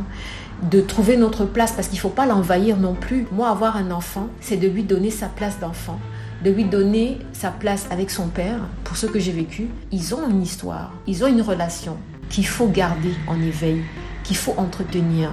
[0.72, 3.28] de trouver notre place parce qu'il ne faut pas l'envahir non plus.
[3.34, 6.00] Moi, avoir un enfant, c'est de lui donner sa place d'enfant,
[6.46, 8.60] de lui donner sa place avec son père.
[8.86, 11.98] Pour ceux que j'ai vécu, ils ont une histoire, ils ont une relation
[12.30, 13.82] qu'il faut garder en éveil,
[14.24, 15.32] qu'il faut entretenir,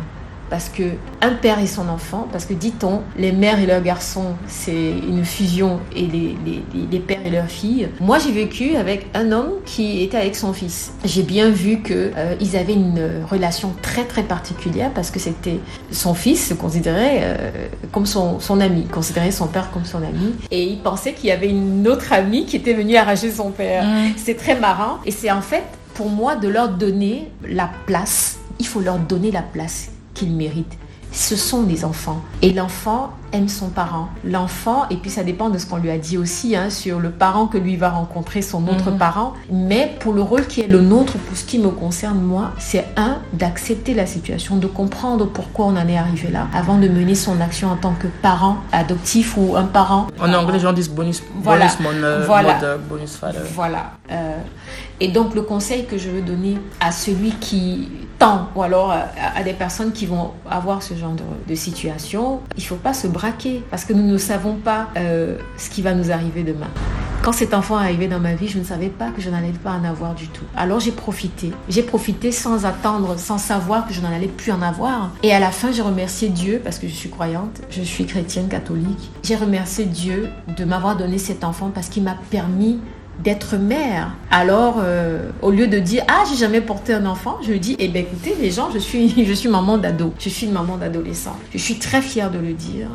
[0.51, 0.83] parce que
[1.21, 5.25] un père et son enfant, parce que dit-on, les mères et leurs garçons, c'est une
[5.25, 7.89] fusion et les, les, les, pères et leurs filles.
[8.01, 10.93] Moi, j'ai vécu avec un homme qui était avec son fils.
[11.05, 15.61] J'ai bien vu que euh, ils avaient une relation très très particulière parce que c'était
[15.91, 17.51] son fils se considérait euh,
[17.93, 21.33] comme son, son ami, considérait son père comme son ami, et il pensait qu'il y
[21.33, 23.85] avait une autre amie qui était venue arracher son père.
[23.85, 24.13] Mmh.
[24.17, 28.39] C'est très marrant et c'est en fait pour moi de leur donner la place.
[28.61, 30.79] Il faut leur donner la place qu'ils méritent.
[31.13, 32.23] Ce sont des enfants.
[32.43, 34.09] Et l'enfant aime son parent.
[34.25, 37.11] L'enfant, et puis ça dépend de ce qu'on lui a dit aussi, hein, sur le
[37.11, 38.99] parent que lui va rencontrer, son autre mhm.
[38.99, 39.35] parent.
[39.51, 42.87] Mais pour le rôle qui est le nôtre, pour ce qui me concerne moi, c'est
[42.97, 47.15] un, d'accepter la situation, de comprendre pourquoi on en est arrivé là, avant de mener
[47.15, 50.07] son action en tant que parent adoptif ou un parent.
[50.21, 51.67] En anglais, les gens disent bonus, voilà.
[51.81, 52.59] bonus euh, voilà.
[52.89, 53.41] bonus father.
[53.55, 53.93] Voilà.
[54.11, 54.37] Euh,
[55.01, 57.89] et donc le conseil que je veux donner à celui qui
[58.19, 61.15] tend, ou alors à, des personnes qui vont avoir ce genre
[61.47, 63.07] de, situation, il ne faut pas se
[63.71, 66.69] parce que nous ne savons pas euh, ce qui va nous arriver demain.
[67.23, 69.53] Quand cet enfant est arrivé dans ma vie, je ne savais pas que je n'allais
[69.53, 70.45] pas en avoir du tout.
[70.57, 71.53] Alors j'ai profité.
[71.69, 75.11] J'ai profité sans attendre, sans savoir que je n'en allais plus en avoir.
[75.23, 78.49] Et à la fin, j'ai remercié Dieu parce que je suis croyante, je suis chrétienne
[78.49, 79.11] catholique.
[79.25, 82.79] J'ai remercié Dieu de m'avoir donné cet enfant parce qu'il m'a permis
[83.23, 84.17] d'être mère.
[84.31, 87.89] Alors, euh, au lieu de dire ah j'ai jamais porté un enfant, je dis eh
[87.89, 91.37] ben écoutez les gens, je suis maman d'ado, je suis une maman d'adolescent.
[91.53, 92.89] Je suis très fière de le dire.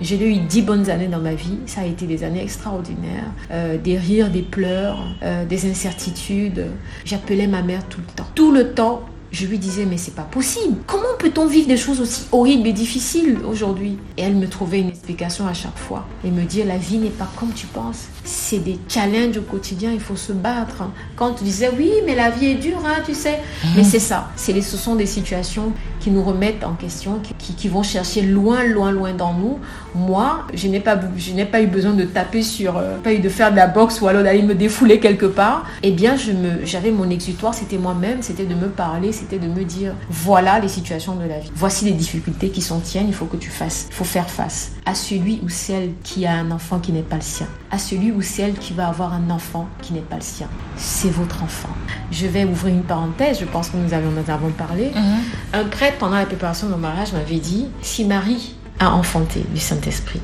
[0.00, 1.58] J'ai eu dix bonnes années dans ma vie.
[1.66, 6.66] Ça a été des années extraordinaires, euh, des rires, des pleurs, euh, des incertitudes.
[7.04, 9.02] J'appelais ma mère tout le temps, tout le temps.
[9.32, 10.78] Je lui disais, mais c'est pas possible.
[10.88, 13.96] Comment peut-on vivre des choses aussi horribles et difficiles aujourd'hui?
[14.16, 16.98] Et elle me trouvait une espèce explications à chaque fois et me dire la vie
[16.98, 18.06] n'est pas comme tu penses.
[18.24, 20.84] C'est des challenges au quotidien, il faut se battre.
[21.16, 23.38] Quand tu disais oui, mais la vie est dure, hein, tu sais.
[23.64, 23.70] Mhm.
[23.76, 27.68] Mais c'est ça, c'est ce sont des situations qui nous remettent en question, qui, qui,
[27.68, 29.58] vont chercher loin, loin, loin dans nous.
[29.94, 33.18] Moi, je n'ai pas, je n'ai pas eu besoin de taper sur, euh, pas eu
[33.18, 35.66] de faire de la boxe ou alors d'aller me défouler quelque part.
[35.82, 39.46] Eh bien, je me, j'avais mon exutoire, c'était moi-même, c'était de me parler, c'était de
[39.46, 43.14] me dire voilà les situations de la vie, voici les difficultés qui sont tiennes, il
[43.14, 46.50] faut que tu fasses, il faut faire face à celui ou celle qui a un
[46.50, 49.68] enfant qui n'est pas le sien, à celui ou celle qui va avoir un enfant
[49.82, 50.48] qui n'est pas le sien.
[50.76, 51.68] C'est votre enfant.
[52.10, 54.90] Je vais ouvrir une parenthèse, je pense que nous, avons, nous avons parlé.
[54.90, 55.20] Mhm.
[55.52, 59.60] Un prêtre, pendant la préparation de mon mariage, m'avait dit si Marie a enfanté du
[59.60, 60.20] Saint-Esprit,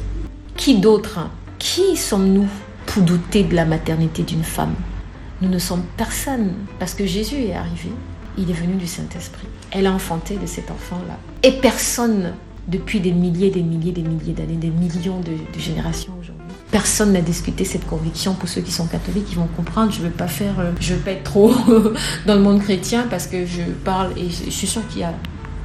[0.57, 1.21] qui d'autre
[1.61, 2.49] Qui sommes-nous
[2.87, 4.75] pour douter de la maternité d'une femme?
[5.43, 7.93] Nous ne sommes personne, parce que Jésus est arrivé,
[8.37, 9.47] il est venu du Saint-Esprit.
[9.71, 11.19] Elle a enfanté de cet enfant-là.
[11.45, 12.33] Et personne,
[12.69, 17.21] depuis des milliers, des milliers, des milliers d'années, des millions de, générations aujourd'hui, personne n'a
[17.21, 18.35] discuté cette conviction.
[18.35, 19.93] Pour ceux qui sont catholiques, ils vont comprendre.
[19.93, 21.53] Je ne veux pas faire, euh, je veux pas être trop
[22.27, 25.15] dans le monde chrétien parce que je parle et je suis sûre qu'il y a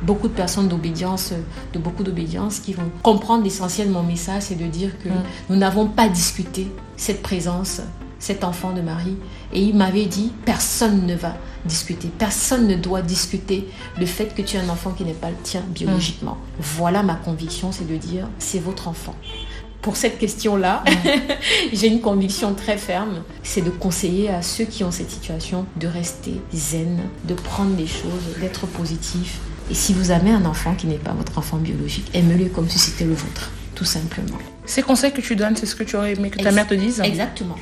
[0.03, 1.33] beaucoup de personnes d'obédience,
[1.73, 5.23] de beaucoup d'obédience, qui vont comprendre l'essentiel de mon message, c'est de dire que mm.
[5.49, 7.81] nous n'avons pas discuté cette présence,
[8.21, 9.17] cet enfant de Marie.
[9.51, 13.67] Et il m'avait dit, personne ne va discuter, personne ne doit discuter
[13.99, 16.35] le fait que tu es un enfant qui n'est pas le tien biologiquement.
[16.35, 16.61] Mm.
[16.77, 19.15] Voilà ma conviction, c'est de dire, c'est votre enfant
[19.81, 21.09] pour cette question-là, mm.
[21.73, 25.87] j'ai une conviction très ferme, c'est de conseiller à ceux qui ont cette situation de
[25.87, 29.39] rester zen, de prendre les choses, d'être positif,
[29.71, 32.77] et si vous avez un enfant qui n'est pas votre enfant biologique, aimez-le comme si
[32.77, 34.37] c'était le vôtre, tout simplement.
[34.65, 36.73] Ces conseils que tu donnes, c'est ce que tu aurais aimé que ta mère te
[36.73, 36.99] dise?
[36.99, 37.55] Exactement.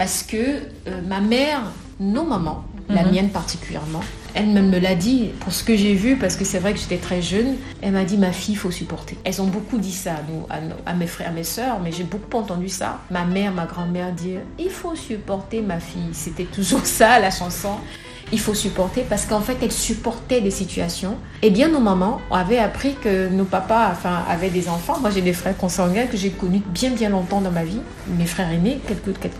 [0.00, 1.60] Parce que euh, ma mère,
[2.00, 3.10] nos mamans, la mhm.
[3.10, 4.00] mienne particulièrement,
[4.32, 6.96] elle me l'a dit pour ce que j'ai vu, parce que c'est vrai que j'étais
[6.96, 7.56] très jeune.
[7.82, 9.18] Elle m'a dit ma fille, il faut supporter.
[9.24, 10.12] Elles ont beaucoup dit ça
[10.48, 13.00] à, nous, à, mes frères, à mes sœurs, mais j'ai beaucoup entendu ça.
[13.10, 16.14] Ma mère, ma grand-mère dire il faut supporter ma fille.
[16.14, 17.74] C'était toujours ça la chanson
[18.32, 21.16] il faut supporter parce qu'en fait, elles supportaient des situations.
[21.42, 23.92] Et bien, nos mamans avaient appris que nos papas
[24.28, 24.98] avaient des enfants.
[25.00, 27.80] Moi, j'ai des frères consanguins que j'ai connus bien, bien longtemps dans ma vie.
[28.18, 29.34] Mes frères aînés, quelques, quelques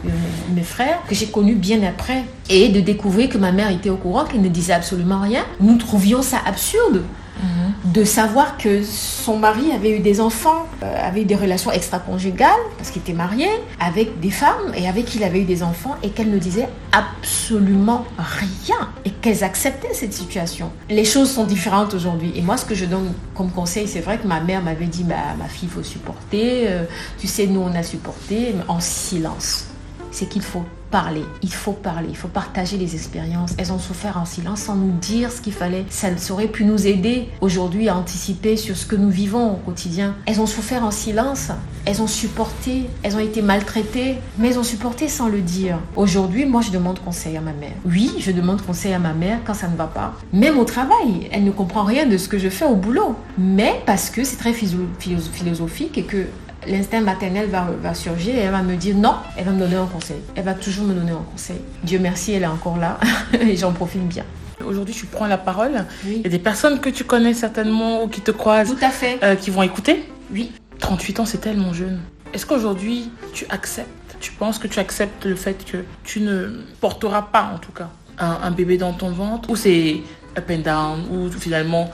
[0.55, 2.24] mes frères, que j'ai connus bien après.
[2.48, 5.44] Et de découvrir que ma mère était au courant, qu'elle ne disait absolument rien.
[5.61, 7.05] Nous trouvions ça absurde.
[7.42, 7.69] Mhm.
[7.85, 12.51] De savoir que son mari avait eu des enfants, euh, avait eu des relations extra-conjugales,
[12.77, 13.47] parce qu'il était marié,
[13.79, 16.69] avec des femmes, et avec qui il avait eu des enfants, et qu'elle ne disait
[16.93, 20.71] absolument rien, et qu'elles acceptaient cette situation.
[20.90, 22.33] Les choses sont différentes aujourd'hui.
[22.37, 25.05] Et moi, ce que je donne comme conseil, c'est vrai que ma mère m'avait dit,
[25.05, 26.85] bah, ma fille, il faut supporter, euh,
[27.19, 29.69] tu sais, nous, on a supporté, en silence.
[30.11, 33.55] C'est qu'il faut parler, il faut parler, il faut partager les expériences.
[33.59, 35.85] Elles ont souffert en silence sans nous dire ce qu'il fallait.
[35.88, 40.16] Ça aurait pu nous aider aujourd'hui à anticiper sur ce que nous vivons au quotidien.
[40.27, 41.51] Elles ont souffert en silence,
[41.85, 45.79] elles ont supporté, elles ont été maltraitées, mais elles ont supporté sans le dire.
[45.96, 47.75] Aujourd'hui, moi, je demande conseil à ma mère.
[47.85, 50.14] Oui, je demande conseil à ma mère quand ça ne va pas.
[50.33, 53.14] Même au travail, elle ne comprend rien de ce que je fais au boulot.
[53.38, 56.27] Mais parce que c'est très philosophique et que
[56.66, 59.77] l'instinct maternel va, va, surgir et elle va me dire non, elle va me donner
[59.77, 60.18] un conseil.
[60.35, 61.61] Elle va toujours me donner un conseil.
[61.83, 62.99] Dieu merci, elle est encore là
[63.40, 64.25] et j'en profite bien.
[64.64, 65.85] Aujourd'hui, tu prends la parole.
[66.05, 68.75] Il y a des personnes que tu connais certainement ou qui te croisent.
[68.75, 69.18] Tout à fait.
[69.23, 70.05] Euh, qui vont écouter.
[70.33, 70.53] Oui.
[70.81, 72.01] 38 ans, c'est tellement jeune.
[72.35, 77.23] Est-ce qu'aujourd'hui, tu acceptes, tu penses que tu acceptes le fait que tu ne porteras
[77.23, 79.49] pas, en tout cas, un, un bébé dans ton ventre?
[79.49, 80.03] Ou c'est
[80.37, 81.05] up and down?
[81.11, 81.90] Ou finalement,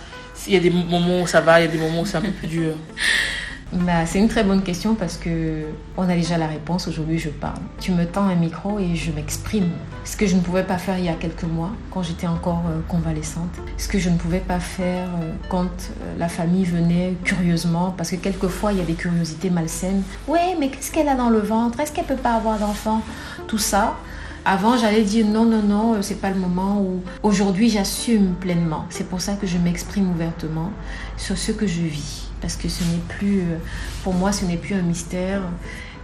[0.47, 2.17] il y a des moments où ça va, il y a des moments où c'est
[2.17, 2.75] un peu plus dur?
[3.73, 5.65] bah, c'est une très bonne question parce que
[5.97, 6.87] on a déjà la réponse.
[6.87, 7.59] Aujourd'hui, je parle.
[7.81, 9.71] Tu me tends un micro et je m'exprime.
[10.05, 12.63] Ce que je ne pouvais pas faire il y a quelques mois, quand j'étais encore
[12.69, 13.51] euh, convalescente.
[13.77, 18.11] Ce que je ne pouvais pas faire euh, quand euh, la famille venait curieusement, parce
[18.11, 20.03] que quelquefois il y a des curiosités malsaines.
[20.29, 21.81] Oui, mais qu'est-ce qu'elle a dans le ventre?
[21.81, 23.03] Est-ce qu'elle peut pas avoir d'enfant?
[23.49, 23.97] Tout ça.
[24.45, 26.81] Avant, j'allais dire non, non, non, c'est pas le moment.
[26.81, 28.87] Ou aujourd'hui, j'assume pleinement.
[28.91, 30.71] C'est pour ça que je m'exprime ouvertement
[31.17, 33.59] sur ce que je vis parce que ce n'est plus, euh,
[34.05, 35.43] pour moi, ce n'est plus un mystère.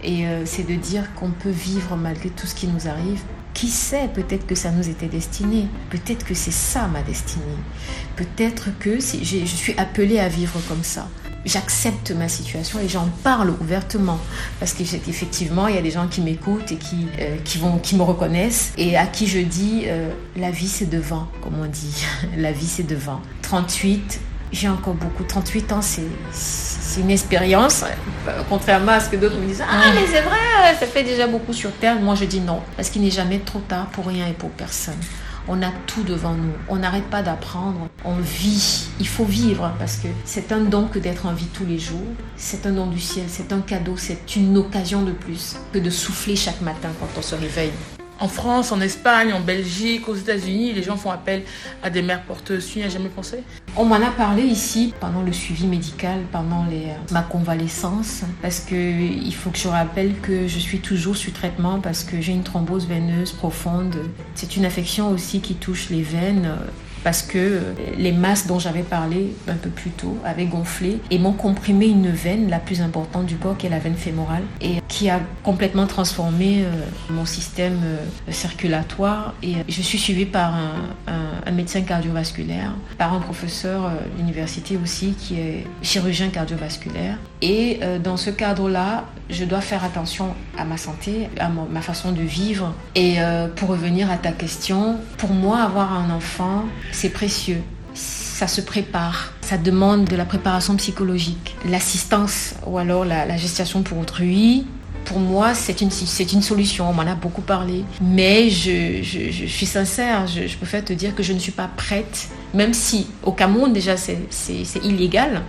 [0.03, 3.21] Et euh, c'est de dire qu'on peut vivre malgré tout ce qui nous arrive.
[3.53, 5.67] Qui sait, peut-être que ça nous était destiné.
[5.89, 7.45] Peut-être que c'est ça ma destinée.
[8.17, 11.07] Peut-être que je suis appelée à vivre comme ça.
[11.45, 14.19] J'accepte ma situation et j'en parle ouvertement.
[14.59, 17.37] Parce qu'effectivement, il y a des gens qui m'écoutent et qui, euh,
[17.95, 19.85] me reconnaissent et à qui je dis
[20.35, 22.03] la vie c'est devant, comme on dit.
[22.37, 23.21] la vie c'est devant.
[23.43, 24.19] 38,
[24.53, 25.23] j'ai encore beaucoup.
[25.23, 27.83] 38 ans, c'est une expérience,
[28.47, 29.63] contrairement à ce que d'autres me disent.
[29.67, 31.99] Ah, mais c'est vrai, ça fait déjà beaucoup sur Terre.
[31.99, 34.99] Moi, je dis non, parce qu'il n'est jamais trop tard pour rien et pour personne.
[35.45, 36.53] On a tout devant nous.
[36.69, 37.89] On n'arrête pas d'apprendre.
[38.05, 38.85] On vit.
[39.01, 41.99] Il faut vivre parce que c'est un don que d'être en vie tous les jours.
[42.37, 43.25] C'est un don du ciel.
[43.27, 43.95] C'est un cadeau.
[43.97, 47.73] C'est une occasion de plus que de souffler chaque matin quand on se réveille.
[48.23, 51.43] En France, en Espagne, en Belgique, aux États-Unis, les gens font appel
[51.83, 52.65] à des mères porteuses.
[52.71, 53.43] Tu n'y as jamais pensé?
[53.75, 58.75] On m'en a parlé ici pendant le suivi médical, pendant les, ma convalescence, parce que
[58.75, 62.43] il faut que je rappelle que je suis toujours sous traitement parce que j'ai une
[62.43, 63.97] thrombose veineuse profonde.
[64.35, 66.49] C'est une affection aussi qui touche les veines
[67.03, 67.61] parce que
[67.97, 72.09] les masses dont j'avais parlé un peu plus tôt avaient gonflé et m'ont comprimé une
[72.09, 75.87] veine, la plus importante du corps, qui est la veine fémorale, et qui a complètement
[75.87, 76.69] transformé euh,
[77.09, 79.33] mon système euh, circulatoire.
[79.41, 85.67] Et je suis suivie par un, médecin cardiovasculaire, par un professeur d'université aussi qui est
[85.83, 87.17] chirurgien cardiovasculaire.
[87.43, 92.11] Et euh, dans ce cadre-là, je dois faire attention à ma santé, à ma façon
[92.11, 92.73] de vivre.
[92.95, 93.17] Et
[93.55, 97.61] pour revenir à ta question, pour moi, avoir un enfant, c'est précieux.
[97.93, 99.33] Ça se prépare.
[99.41, 104.65] Ça demande de la préparation psychologique, l'assistance ou alors la, gestation pour autrui,
[105.05, 106.89] pour moi, c'est une, solution.
[106.89, 107.83] On m'en a beaucoup parlé.
[108.01, 111.69] Mais je, je, suis sincère, je, je, préfère te dire que je ne suis pas
[111.75, 114.17] prête même si au Cameroun déjà c'est
[114.83, 115.41] illégal,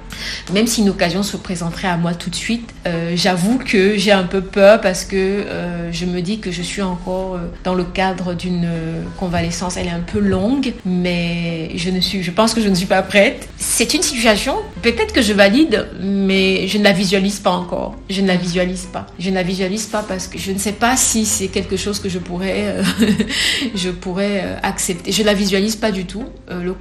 [0.52, 4.12] même si une occasion se présenterait à moi tout de suite, euh, j'avoue que j'ai
[4.12, 7.74] un peu peur parce que euh, je me dis que je suis encore euh, dans
[7.74, 8.68] le cadre d'une
[9.18, 9.76] convalescence.
[9.76, 13.48] Elle est un peu longue, mais je pense que je ne suis pas prête.
[13.56, 14.56] C'est une situation,
[14.92, 17.96] peut-être que je valide, mais je ne la visualise pas encore.
[18.08, 19.06] Je ne la visualise pas.
[19.18, 21.98] Je ne la visualise pas parce que je ne sais pas si c'est quelque chose
[21.98, 22.76] que je pourrais,
[23.74, 25.10] je pourrais accepter.
[25.10, 26.24] Je la visualise pas du tout.
[26.48, 26.72] le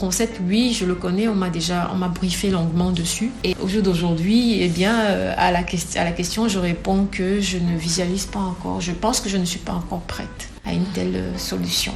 [0.48, 3.32] oui, je le connais, on m'a déjà, on m'a briefé longuement dessus.
[3.44, 7.78] Et au jour d'aujourd'hui, eh bien, euh, à la, question, je réponds que je ne
[7.78, 8.82] visualise pas encore.
[8.82, 11.94] Je pense que je ne suis pas encore prête à une telle euh, solution.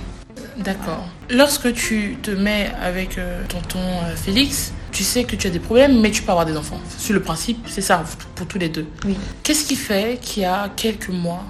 [0.58, 1.08] D'accord.
[1.30, 3.80] Lorsque tu te mets avec euh, tonton
[4.16, 6.80] Félix, tu sais que tu as des problèmes, mais tu peux avoir des enfants.
[6.98, 8.04] Sur le principe, c'est ça
[8.36, 8.88] pour tous les deux.
[9.06, 9.16] Oui.
[9.44, 11.44] Qu'est-ce qui fait qu'il y a quelques mois,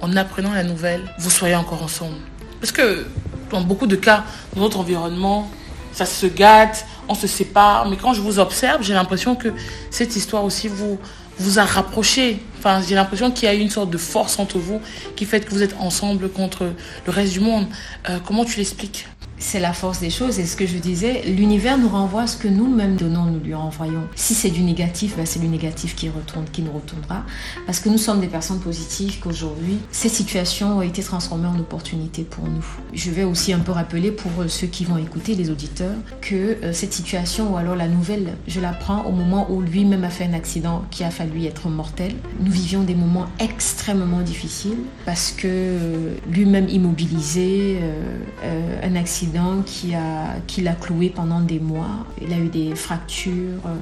[0.00, 2.16] en apprenant la nouvelle, vous soyez encore ensemble?
[2.60, 3.06] Parce que
[3.50, 4.24] dans beaucoup de cas,
[4.54, 5.50] dans notre environnement,
[5.92, 7.88] ça se gâte, on se sépare.
[7.88, 9.48] Mais quand je vous observe, j'ai l'impression que
[9.90, 10.98] cette histoire aussi vous,
[11.38, 12.40] vous a rapproché.
[12.58, 14.80] Enfin, j'ai l'impression qu'il y a une sorte de force entre vous
[15.16, 16.72] qui fait que vous êtes ensemble contre
[17.06, 17.66] le reste du monde.
[18.08, 19.06] Euh, comment tu l'expliques?
[19.38, 20.38] C'est la force des choses.
[20.38, 24.02] Et ce que je disais, l'univers nous renvoie ce que nous-mêmes donnons, nous lui renvoyons.
[24.14, 27.24] Si c'est du négatif, ben c'est du négatif qui retourne, qui nous retournera.
[27.66, 32.22] Parce que nous sommes des personnes positives qu'aujourd'hui, ces situations ont été transformées en opportunités
[32.22, 32.64] pour nous.
[32.92, 36.72] Je vais aussi un peu rappeler pour ceux qui vont écouter, les auditeurs, que euh,
[36.72, 40.24] cette situation, ou alors la nouvelle, je la prends au moment où lui-même a fait
[40.24, 42.12] un accident qui a fallu être mortel.
[42.40, 49.23] Nous vivions des moments extrêmement difficiles parce que euh, lui-même immobilisé, euh, un accident
[49.66, 52.06] qui l'a cloué pendant des mois.
[52.20, 53.76] Il a eu des fractures, euh,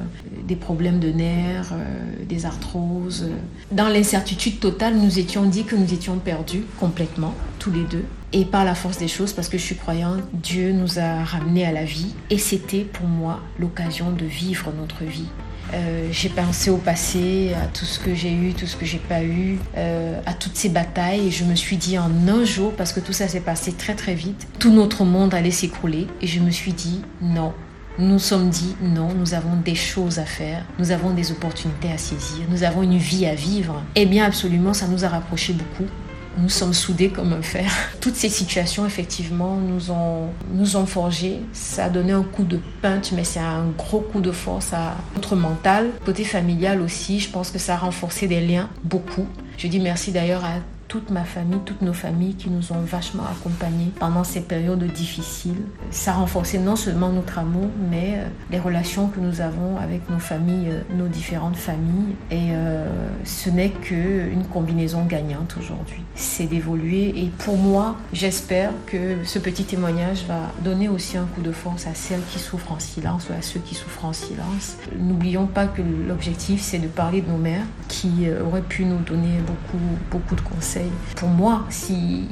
[0.47, 3.29] des problèmes de nerfs, euh, des arthroses.
[3.71, 8.05] Dans l'incertitude totale, nous étions dit que nous étions perdus complètement, tous les deux.
[8.33, 11.67] Et par la force des choses, parce que je suis croyante, Dieu nous a ramenés
[11.67, 12.15] à la vie.
[12.31, 15.29] Et c'était pour moi l'occasion de vivre notre vie.
[15.75, 18.99] Euh, j'ai pensé au passé, à tout ce que j'ai eu, tout ce que j'ai
[18.99, 21.29] pas eu, euh, à toutes ces batailles.
[21.29, 23.95] Et je me suis dit en un jour, parce que tout ça s'est passé très
[23.95, 26.07] très vite, tout notre monde allait s'écrouler.
[26.21, 27.53] Et je me suis dit non.
[27.99, 31.99] Nous sommes dit non, nous avons des choses à faire, nous avons des opportunités à
[31.99, 33.83] saisir, nous avons une vie à vivre.
[33.95, 35.91] Eh bien absolument, ça nous a rapprochés beaucoup
[36.39, 37.71] nous sommes soudés comme un fer.
[38.01, 41.41] Toutes ces situations, effectivement, nous ont, nous forgés.
[41.53, 44.97] Ça a donné un coup de punch, mais c'est un gros coup de force à
[45.15, 45.91] notre mental.
[46.05, 49.27] Côté familial aussi, je pense que ça a renforcé des liens, beaucoup.
[49.59, 50.55] Je dis merci d'ailleurs à
[50.93, 55.63] toute ma famille, toutes nos familles qui nous ont vachement accompagnés pendant ces périodes difficiles.
[55.91, 60.11] Ça a renforcé non seulement notre amour, mais euh, les relations que nous avons avec
[60.11, 62.15] nos familles, euh, nos différentes familles.
[62.31, 62.85] Et euh,
[63.25, 66.03] ce n'est qu'une combinaison gagnante aujourd'hui.
[66.15, 71.41] C'est d'évoluer et pour moi, j'espère que ce petit témoignage va donner aussi un coup
[71.41, 74.77] de force à celles qui souffrent en silence ou à ceux qui souffrent en silence.
[74.99, 79.39] N'oublions pas que l'objectif, c'est de parler de nos mères qui auraient pu nous donner
[79.47, 80.82] beaucoup, beaucoup de conseils
[81.17, 82.25] pour moi, si,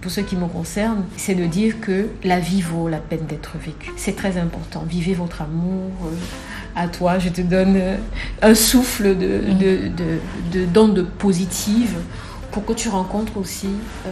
[0.00, 3.56] pour ce qui me concerne, c'est de dire que la vie vaut la peine d'être
[3.58, 3.92] vécue.
[3.96, 4.84] C'est très important.
[4.88, 5.90] Vivez votre amour.
[6.04, 6.14] Euh,
[6.74, 7.96] à toi, je te donne euh,
[8.42, 9.40] un souffle de,
[10.52, 11.96] de, de, positives
[12.52, 13.68] pour que tu rencontres aussi
[14.06, 14.10] euh,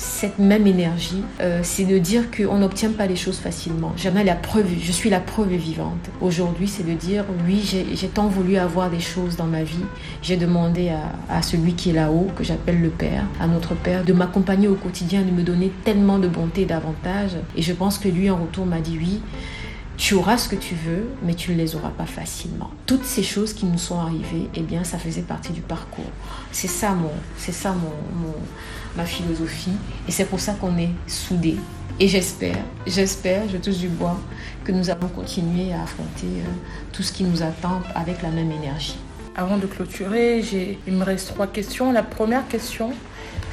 [0.00, 3.92] cette même énergie, euh, c'est de dire qu'on n'obtient pas les choses facilement.
[3.98, 6.08] J'en ai la preuve, je suis la preuve vivante.
[6.22, 7.62] Aujourd'hui, c'est de dire oui,
[7.92, 9.84] j'ai tant voulu avoir des choses dans ma vie.
[10.22, 14.02] J'ai demandé à, à, celui qui est là-haut, que j'appelle le Père, à notre Père,
[14.02, 17.36] de m'accompagner au quotidien, de me donner tellement de bonté et d'avantages.
[17.54, 19.20] Et je pense que lui, en retour, m'a dit oui.
[20.00, 22.70] Tu auras ce que tu veux, mais tu ne les auras pas facilement.
[22.86, 26.10] Toutes ces choses qui nous sont arrivées, eh bien, ça faisait partie du parcours.
[26.52, 28.34] C'est ça mon, c'est ça mon, mon
[28.96, 29.76] ma philosophie.
[30.08, 31.58] Et c'est pour ça qu'on est soudés.
[32.00, 34.18] Et j'espère, j'espère, je touche du bois,
[34.64, 36.50] que nous allons continuer à affronter euh,
[36.94, 38.96] tout ce qui nous attend avec la même énergie.
[39.36, 40.42] Avant de clôturer,
[40.86, 41.92] il me reste trois questions.
[41.92, 42.92] La première question,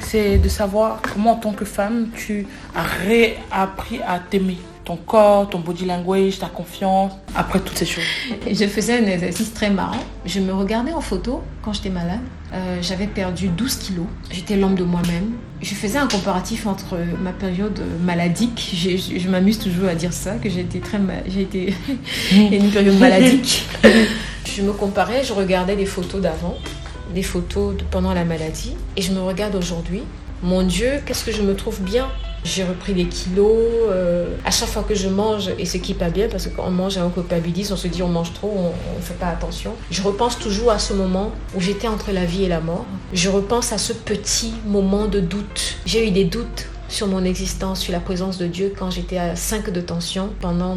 [0.00, 4.56] c'est de savoir comment en tant que femme, tu as réappris à t'aimer?
[4.88, 8.04] Ton corps, ton body language, ta confiance, après toutes ces choses
[8.50, 10.02] Je faisais un exercice très marrant.
[10.24, 12.20] Je me regardais en photo quand j'étais malade.
[12.54, 14.06] Euh, j'avais perdu 12 kilos.
[14.30, 15.32] J'étais l'homme de moi-même.
[15.60, 18.72] Je faisais un comparatif entre ma période maladique.
[18.74, 20.98] Je, je m'amuse toujours à dire ça, que j'ai été très...
[21.26, 21.74] J'ai été
[22.32, 23.66] une période maladique.
[24.46, 26.56] je me comparais, je regardais des photos d'avant,
[27.14, 30.00] des photos de pendant la maladie, et je me regarde aujourd'hui.
[30.42, 32.06] Mon Dieu, qu'est-ce que je me trouve bien?
[32.44, 33.56] J'ai repris des kilos.
[33.90, 36.56] Euh, à chaque fois que je mange, et ce qui n'est pas bien, parce que
[36.56, 39.28] quand on mange on culpabilise, on se dit on mange trop, on ne fait pas
[39.28, 39.72] attention.
[39.90, 42.86] Je repense toujours à ce moment où j'étais entre la vie et la mort.
[43.12, 45.76] Je repense à ce petit moment de doute.
[45.86, 49.36] J'ai eu des doutes sur mon existence, sur la présence de Dieu quand j'étais à
[49.36, 50.76] 5 de tension pendant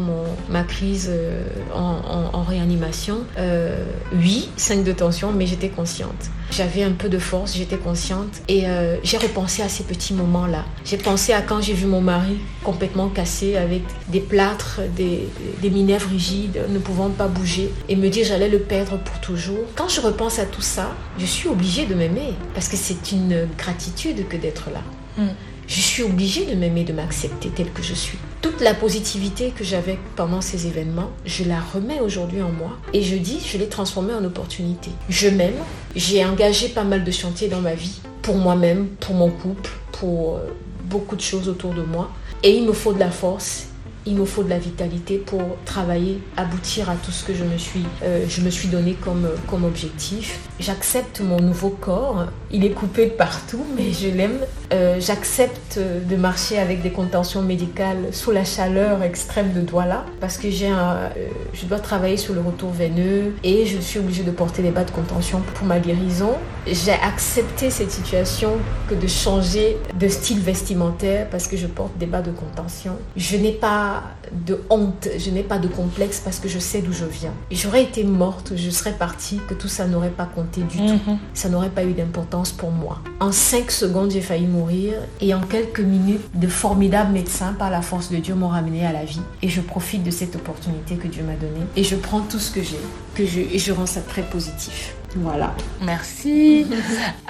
[0.50, 1.42] ma crise euh,
[1.74, 3.18] en, réanimation.
[3.38, 3.84] Euh,
[4.14, 6.30] oui, 5 de tension, mais j'étais consciente.
[6.50, 10.66] J'avais un peu de force, j'étais consciente et euh, j'ai repensé à ces petits moments-là.
[10.84, 15.28] J'ai pensé à quand j'ai vu mon mari complètement cassé avec des plâtres, des,
[15.62, 19.64] des minerves rigides, ne pouvant pas bouger et me dire j'allais le perdre pour toujours.
[19.76, 23.48] Quand je repense à tout ça, je suis obligée de m'aimer parce que c'est une
[23.56, 24.82] gratitude que d'être là.
[25.16, 25.30] Mm
[25.66, 28.18] je suis obligée de m'aimer, de m'accepter telle que je suis.
[28.40, 33.02] Toute la positivité que j'avais pendant ces événements, je la remets aujourd'hui en moi et
[33.02, 34.90] je dis, je l'ai transformée en opportunité.
[35.08, 35.54] Je m'aime,
[35.94, 40.36] j'ai engagé pas mal de chantiers dans ma vie, pour moi-même, pour mon couple, pour
[40.36, 40.40] euh,
[40.84, 42.10] beaucoup de choses autour de moi.
[42.42, 43.66] Et il me faut de la force
[44.06, 47.56] il me faut de la vitalité pour travailler, aboutir à tout ce que je me
[47.56, 48.26] suis, euh,
[48.70, 50.40] donné comme, comme objectif.
[50.62, 52.26] J'accepte mon nouveau corps.
[52.52, 54.38] Il est coupé de partout, mais je l'aime.
[54.72, 60.38] Euh, j'accepte de marcher avec des contentions médicales sous la chaleur extrême de Douala parce
[60.38, 61.08] que j'ai euh,
[61.52, 64.84] je dois travailler sur le retour veineux et je suis obligée de porter des bas
[64.84, 66.34] de contention pour ma guérison.
[66.66, 68.52] J'ai accepté cette situation
[68.88, 72.92] que de changer de style vestimentaire parce que je porte des bas de contention.
[73.16, 76.92] Je n'ai pas de honte, je n'ai pas de complexe parce que je sais d'où
[76.92, 77.34] je viens.
[77.50, 81.10] J'aurais été morte, je serais partie, que tout ça n'aurait pas compté du tout.
[81.10, 81.18] Mhm.
[81.34, 83.00] Ça n'aurait pas eu d'importance pour moi.
[83.20, 87.82] En cinq secondes, j'ai failli mourir et en quelques minutes, de formidables médecins, par la
[87.82, 89.20] force de Dieu, m'ont ramené à la vie.
[89.42, 92.50] Et je profite de cette opportunité que Dieu m'a donnée et je prends tout ce
[92.50, 92.78] que j'ai
[93.14, 94.94] que je, et je rends ça très positif.
[95.16, 95.54] Voilà.
[95.82, 96.66] Merci.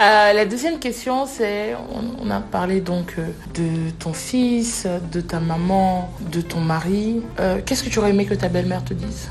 [0.00, 1.76] Euh, la deuxième question, c'est,
[2.20, 7.22] on, a parlé donc euh, de ton fils, de ta maman, de ton mari.
[7.38, 9.28] Euh, qu'est-ce que tu aurais aimé que ta belle-mère te dise?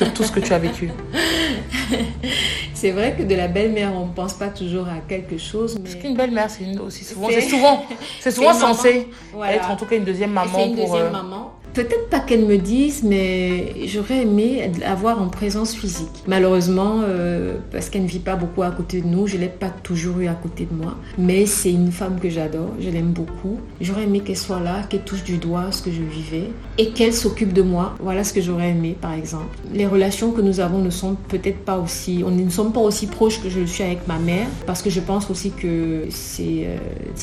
[0.00, 0.90] Sur tout ce que tu as vécu
[2.74, 5.76] C'est vrai que de la belle-mère, on ne pense pas toujours à quelque chose.
[5.76, 5.82] Mais...
[5.82, 7.84] Parce qu'une belle-mère, c'est aussi souvent, c'est souvent,
[8.18, 9.08] c'est souvent censé
[9.46, 10.52] être en tout cas une deuxième maman.
[10.54, 11.52] C'est une deuxième maman.
[11.72, 16.08] Peut-être pas qu'elle me dise, mais j'aurais aimé avoir en présence physique.
[16.26, 19.70] Malheureusement, euh, parce qu'elle ne vit pas beaucoup à côté de nous, je l'ai pas
[19.70, 20.96] toujours eu à côté de moi.
[21.16, 23.60] Mais c'est une femme que j'adore, je l'aime beaucoup.
[23.80, 27.14] J'aurais aimé qu'elle soit là, qu'elle touche du doigt ce que je vivais et qu'elle
[27.14, 27.94] s'occupe de moi.
[28.00, 29.56] Voilà ce que j'aurais aimé, par exemple.
[29.72, 33.06] Les relations que nous avons ne sont peut-être pas aussi, on ne sommes pas aussi
[33.06, 36.64] proches que je le suis avec ma mère, parce que je pense aussi que c'est
[36.64, 36.76] euh,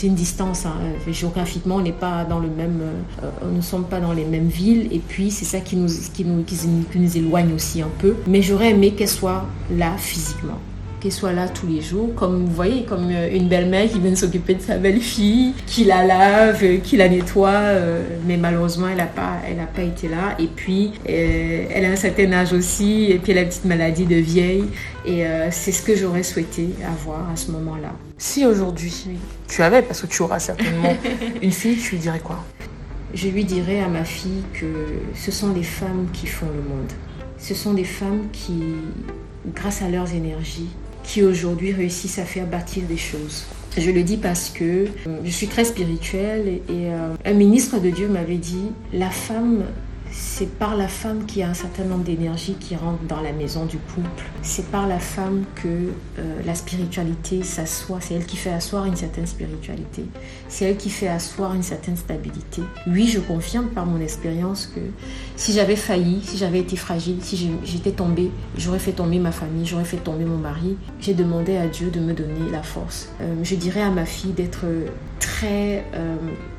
[0.03, 0.65] une distance.
[0.65, 0.75] Hein.
[1.11, 4.36] Géographiquement, on n'est pas dans le même, euh, on ne sommes pas dans les mêmes
[4.45, 8.15] ville et puis c'est ça qui nous, qui, nous, qui, nous éloigne aussi un peu.
[8.27, 10.59] Mais j'aurais aimé qu'elle soit là physiquement
[10.99, 14.15] qu'elle soit là tous les jours, comme vous voyez, comme euh, une belle-mère qui vient
[14.15, 18.97] s'occuper de sa belle-fille, qui la lave, euh, qui la nettoie, euh, mais malheureusement elle
[18.97, 20.35] n'a pas, elle a pas été là.
[20.39, 24.05] Et puis elle a un certain âge aussi, et puis elle a une petite maladie
[24.05, 24.65] de vieille,
[25.05, 27.93] et c'est ce que j'aurais souhaité avoir à ce moment-là.
[28.17, 28.93] Si aujourd'hui
[29.47, 30.95] tu avais, parce que tu auras certainement
[31.41, 32.43] une fille, tu lui dirais quoi?
[33.13, 34.65] Je lui dirais à ma fille que
[35.15, 36.91] ce sont les femmes qui font le monde.
[37.37, 38.59] Ce sont des femmes qui,
[39.53, 40.69] grâce à leurs énergies,
[41.03, 43.45] qui aujourd'hui réussissent à faire bâtir des choses.
[43.77, 47.89] Je le dis parce que euh, je suis très spirituelle et, euh, un ministre de
[47.91, 49.63] Dieu m'avait dit, la femme
[50.19, 53.31] c'est par la femme qu'il y a un certain nombre d'énergie qui rentre dans la
[53.31, 54.23] maison du couple.
[54.41, 57.99] C'est par la femme que euh, la spiritualité s'assoit.
[58.01, 60.05] C'est elle qui fait asseoir une certaine spiritualité.
[60.49, 62.63] C'est elle qui fait asseoir une certaine stabilité.
[62.87, 64.79] Oui, je confirme par mon expérience que
[65.35, 69.67] si j'avais failli, si j'avais été fragile, si j'étais tombée, j'aurais fait tomber ma famille,
[69.67, 70.77] j'aurais fait tomber mon mari.
[70.99, 73.09] J'ai demandé à Dieu de me donner la force.
[73.21, 74.65] Euh, je dirais à ma fille d'être
[75.19, 76.15] très euh,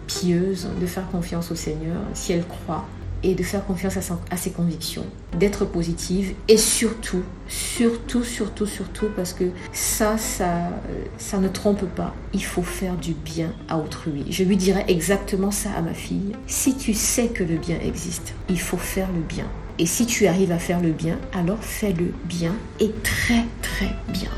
[0.07, 2.87] pieuse, de faire confiance au Seigneur si elle croit
[3.23, 3.97] et de faire confiance
[4.31, 5.05] à, ses convictions,
[5.39, 10.71] d'être positive et surtout, surtout, surtout, surtout, parce que ça, ça,
[11.19, 12.15] ça ne trompe pas.
[12.33, 14.25] Il faut faire du bien à autrui.
[14.31, 16.33] Je lui dirais exactement ça à ma fille.
[16.47, 19.47] Si tu sais que le bien existe, il faut faire le bien.
[19.79, 23.95] Et si tu arrives à faire le bien, alors fais le bien et très très
[24.09, 24.31] bien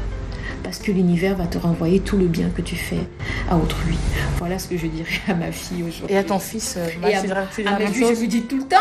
[0.62, 3.00] parce que l'univers va te renvoyer tout le bien que tu fais
[3.48, 3.96] à autrui.
[4.38, 6.14] Voilà ce que je dirais à ma fille aujourd'hui.
[6.14, 8.76] Et à ton fils, euh, et à, je lui dis tout le temps,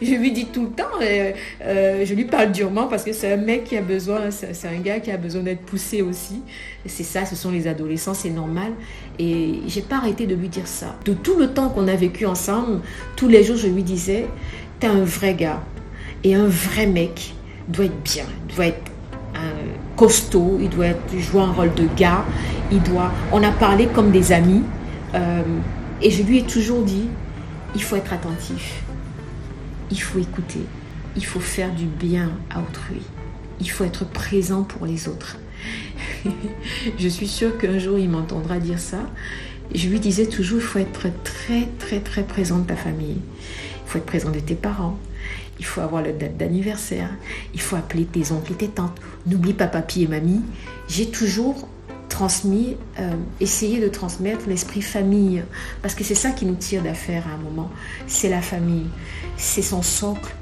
[0.00, 1.32] je lui dis tout le temps, euh,
[1.64, 4.80] euh, je lui parle durement parce que c'est un mec qui a besoin, c'est un
[4.80, 6.42] gars qui a besoin d'être poussé aussi.
[6.86, 8.72] C'est ça, ce sont les adolescents, c'est normal.
[9.18, 10.96] Et j'ai pas arrêté de lui dire ça.
[11.04, 12.80] De tout le temps qu'on a vécu ensemble,
[13.16, 14.26] tous les jours, je lui disais,
[14.80, 15.62] t'es un vrai gars
[16.24, 17.34] et un vrai mec
[17.68, 18.24] doit être bien,
[18.54, 18.91] doit être
[20.02, 20.86] costaud, il doit
[21.16, 22.24] jouer un rôle de gars,
[22.72, 23.12] il doit.
[23.30, 24.64] On a parlé comme des amis,
[25.14, 25.44] euh,
[26.00, 27.06] et je lui ai toujours dit,
[27.76, 28.82] il faut être attentif,
[29.92, 30.64] il faut écouter,
[31.14, 33.02] il faut faire du bien à autrui,
[33.60, 35.38] il faut être présent pour les autres.
[36.98, 39.08] je suis sûre qu'un jour il m'entendra dire ça.
[39.72, 43.86] Je lui disais toujours, il faut être très très très présent de ta famille, il
[43.86, 44.98] faut être présent de tes parents,
[45.62, 47.08] il faut avoir la date d'anniversaire,
[47.54, 49.00] il faut appeler tes oncles et tes tantes.
[49.28, 50.40] N'oublie pas papy et mamie.
[50.88, 51.68] J'ai toujours
[52.08, 55.44] transmis, euh, essayé de transmettre l'esprit famille,
[55.80, 57.70] parce que c'est ça qui nous tire d'affaire à un moment.
[58.08, 58.88] C'est la famille,
[59.36, 60.34] c'est son socle.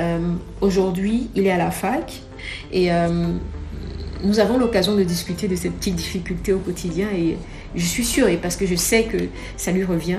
[0.00, 2.20] Euh, aujourd'hui, il est à la fac
[2.72, 3.32] et euh,
[4.24, 7.38] nous avons l'occasion de discuter de ces petites difficultés au quotidien et
[7.76, 9.18] je suis sûre, et parce que je sais que
[9.56, 10.18] ça lui revient,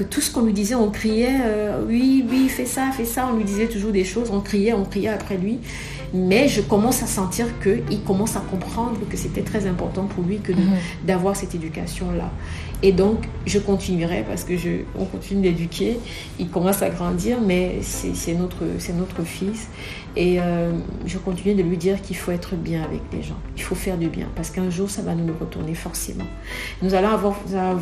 [0.00, 3.28] que tout ce qu'on lui disait, on criait, euh, oui, oui, fais ça, fais ça,
[3.30, 5.58] on lui disait toujours des choses, on criait, on criait après lui.
[6.14, 10.38] Mais je commence à sentir qu'il commence à comprendre que c'était très important pour lui
[10.38, 10.72] que mhm.
[11.06, 12.30] d'avoir cette éducation-là.
[12.82, 15.98] Et donc, je continuerai parce que je, on continue d'éduquer.
[16.38, 18.64] Il commence à grandir, mais c'est notre,
[18.94, 19.68] notre fils.
[20.16, 20.72] Et euh,
[21.06, 23.38] je continue de lui dire qu'il faut être bien avec les gens.
[23.56, 26.26] Il faut faire du bien parce qu'un jour, ça va nous retourner forcément.
[26.82, 27.36] Nous allons avoir,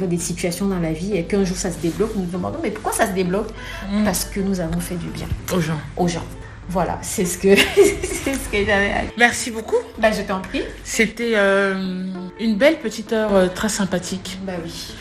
[0.09, 2.15] des situations dans la vie et qu'un jour, ça se débloque.
[2.17, 3.49] Nous nous demandons, mais pourquoi ça se débloque?
[3.91, 4.05] Mm.
[4.05, 5.29] Parce que nous avons fait du bien.
[5.55, 5.79] Aux gens.
[5.97, 6.25] Aux gens.
[6.69, 9.13] Voilà, c'est ce que, c'est ce que j'avais à dire.
[9.17, 9.77] Merci beaucoup.
[9.99, 10.63] Bah, je t'en prie.
[10.85, 12.07] C'était euh,
[12.39, 14.39] une belle petite heure euh, très sympathique.
[14.43, 14.95] Bah oui.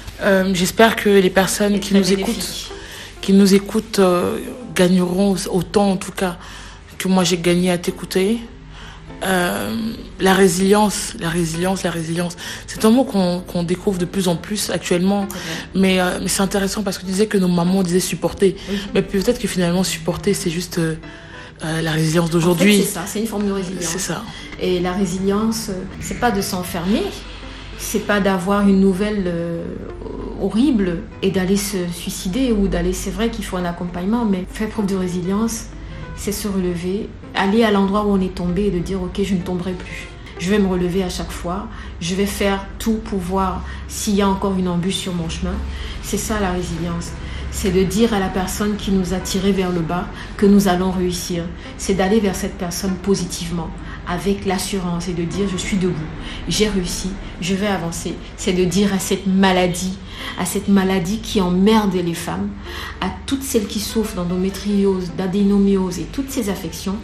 [0.53, 2.71] J'espère que les personnes qui nous écoutent,
[3.21, 4.01] qui nous écoutent,
[4.73, 6.37] gagneront autant en tout cas
[6.97, 8.39] que moi j'ai gagné à t'écouter.
[9.23, 9.75] Euh,
[10.19, 12.37] la résilience, la résilience, la résilience.
[12.67, 15.27] C'est un mot qu'on découvre de plus en plus actuellement,
[15.73, 18.55] mais, euh, mais c'est intéressant parce que tu disais que nos mamans disaient supporter,
[18.93, 20.79] mais peut-être que finalement supporter c'est juste
[21.63, 22.77] euh, la résilience d'aujourd'hui.
[22.83, 23.85] c'est ça, c'est une forme de résilience.
[23.85, 24.23] C'est ça.
[24.59, 27.03] Et la résilience, c'est pas de s'enfermer,
[27.77, 29.31] c'est pas d'avoir une nouvelle
[30.41, 32.93] horrible et d'aller se suicider ou d'aller.
[32.93, 35.65] C'est vrai qu'il faut un accompagnement, mais faire preuve de résilience,
[36.15, 39.35] c'est se relever, aller à l'endroit où on est tombé et de dire ok, je
[39.35, 40.07] ne tomberai plus.
[40.39, 41.67] Je vais me relever à chaque fois.
[41.99, 45.55] Je vais faire tout pour voir s'il y a encore une embûche sur mon chemin.
[46.03, 47.11] C'est ça la résilience.
[47.51, 50.67] C'est de dire à la personne qui nous a tiré vers le bas que nous
[50.67, 51.43] allons réussir.
[51.77, 53.69] C'est d'aller vers cette personne positivement,
[54.07, 55.95] avec l'assurance et de dire je suis debout,
[56.47, 57.09] j'ai réussi,
[57.41, 58.15] je vais avancer.
[58.35, 59.97] C'est de dire à cette maladie
[60.39, 62.49] à cette maladie qui emmerde les femmes,
[63.01, 66.97] à toutes celles qui souffrent d'endométriose, d'adénomiose et toutes ces affections,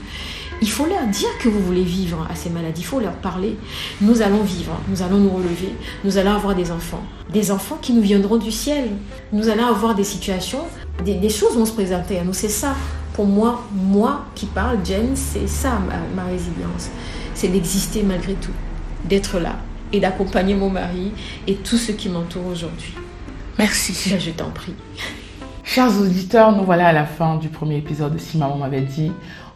[0.62, 3.58] il faut leur dire que vous voulez vivre à ces maladies, il faut leur parler.
[4.01, 5.74] Nous allons vivre, nous allons nous relever,
[6.04, 8.89] nous allons avoir des enfants, des enfants qui nous viendront du ciel.
[9.32, 10.62] Nous allons avoir des situations,
[11.04, 12.76] des, choses vont se présenter à nous, c'est ça.
[13.14, 15.80] Pour moi, moi qui parle, Jen, c'est ça
[16.16, 16.89] ma résilience.
[17.36, 18.51] C'est d'exister malgré tout,
[19.06, 19.58] d'être là
[19.91, 21.12] et d'accompagner mon mari
[21.47, 22.93] et tous ceux qui m'entourent aujourd'hui.
[23.60, 24.18] Merci.
[24.20, 24.74] je t'en prie.
[25.64, 29.12] Chers auditeurs, nous voilà à la fin du premier épisode de Si Maman m'avait dit,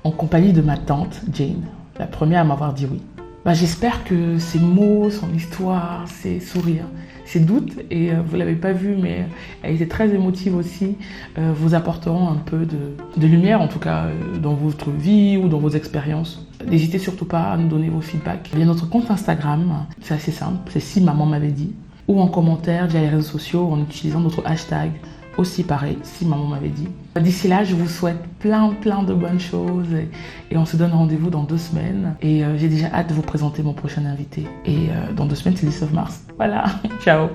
[0.07, 1.67] en compagnie de ma tante Jane,
[1.99, 3.01] la première à m'avoir dit oui.
[3.43, 6.85] Bah, J'espère que ces mots, son histoire, ses sourires,
[7.25, 9.25] ses doutes, et euh, vous ne l'avez pas vu, mais
[9.63, 10.95] elle était très émotive aussi,
[11.37, 15.49] euh, vous apporteront un peu de, lumière, en tout cas, euh, dans votre vie ou
[15.49, 16.47] dans vos expériences.
[16.65, 18.49] N'hésitez surtout pas à nous donner vos feedbacks.
[18.53, 21.73] Il y a notre compte Instagram, c'est assez simple, c'est si maman m'avait dit
[22.07, 24.91] ou en commentaire via les réseaux sociaux en utilisant notre hashtag
[25.37, 26.87] aussi pareil, si maman m'avait dit.
[27.19, 31.29] D'ici là, je vous souhaite plein, plein de bonnes choses et, on se donne rendez-vous
[31.29, 32.15] dans deux semaines.
[32.21, 34.47] Et euh, j'ai déjà hâte de vous présenter mon prochain invité.
[34.65, 36.21] Et euh, dans deux semaines, c'est le 19 mars.
[36.37, 36.65] Voilà,
[37.03, 37.29] ciao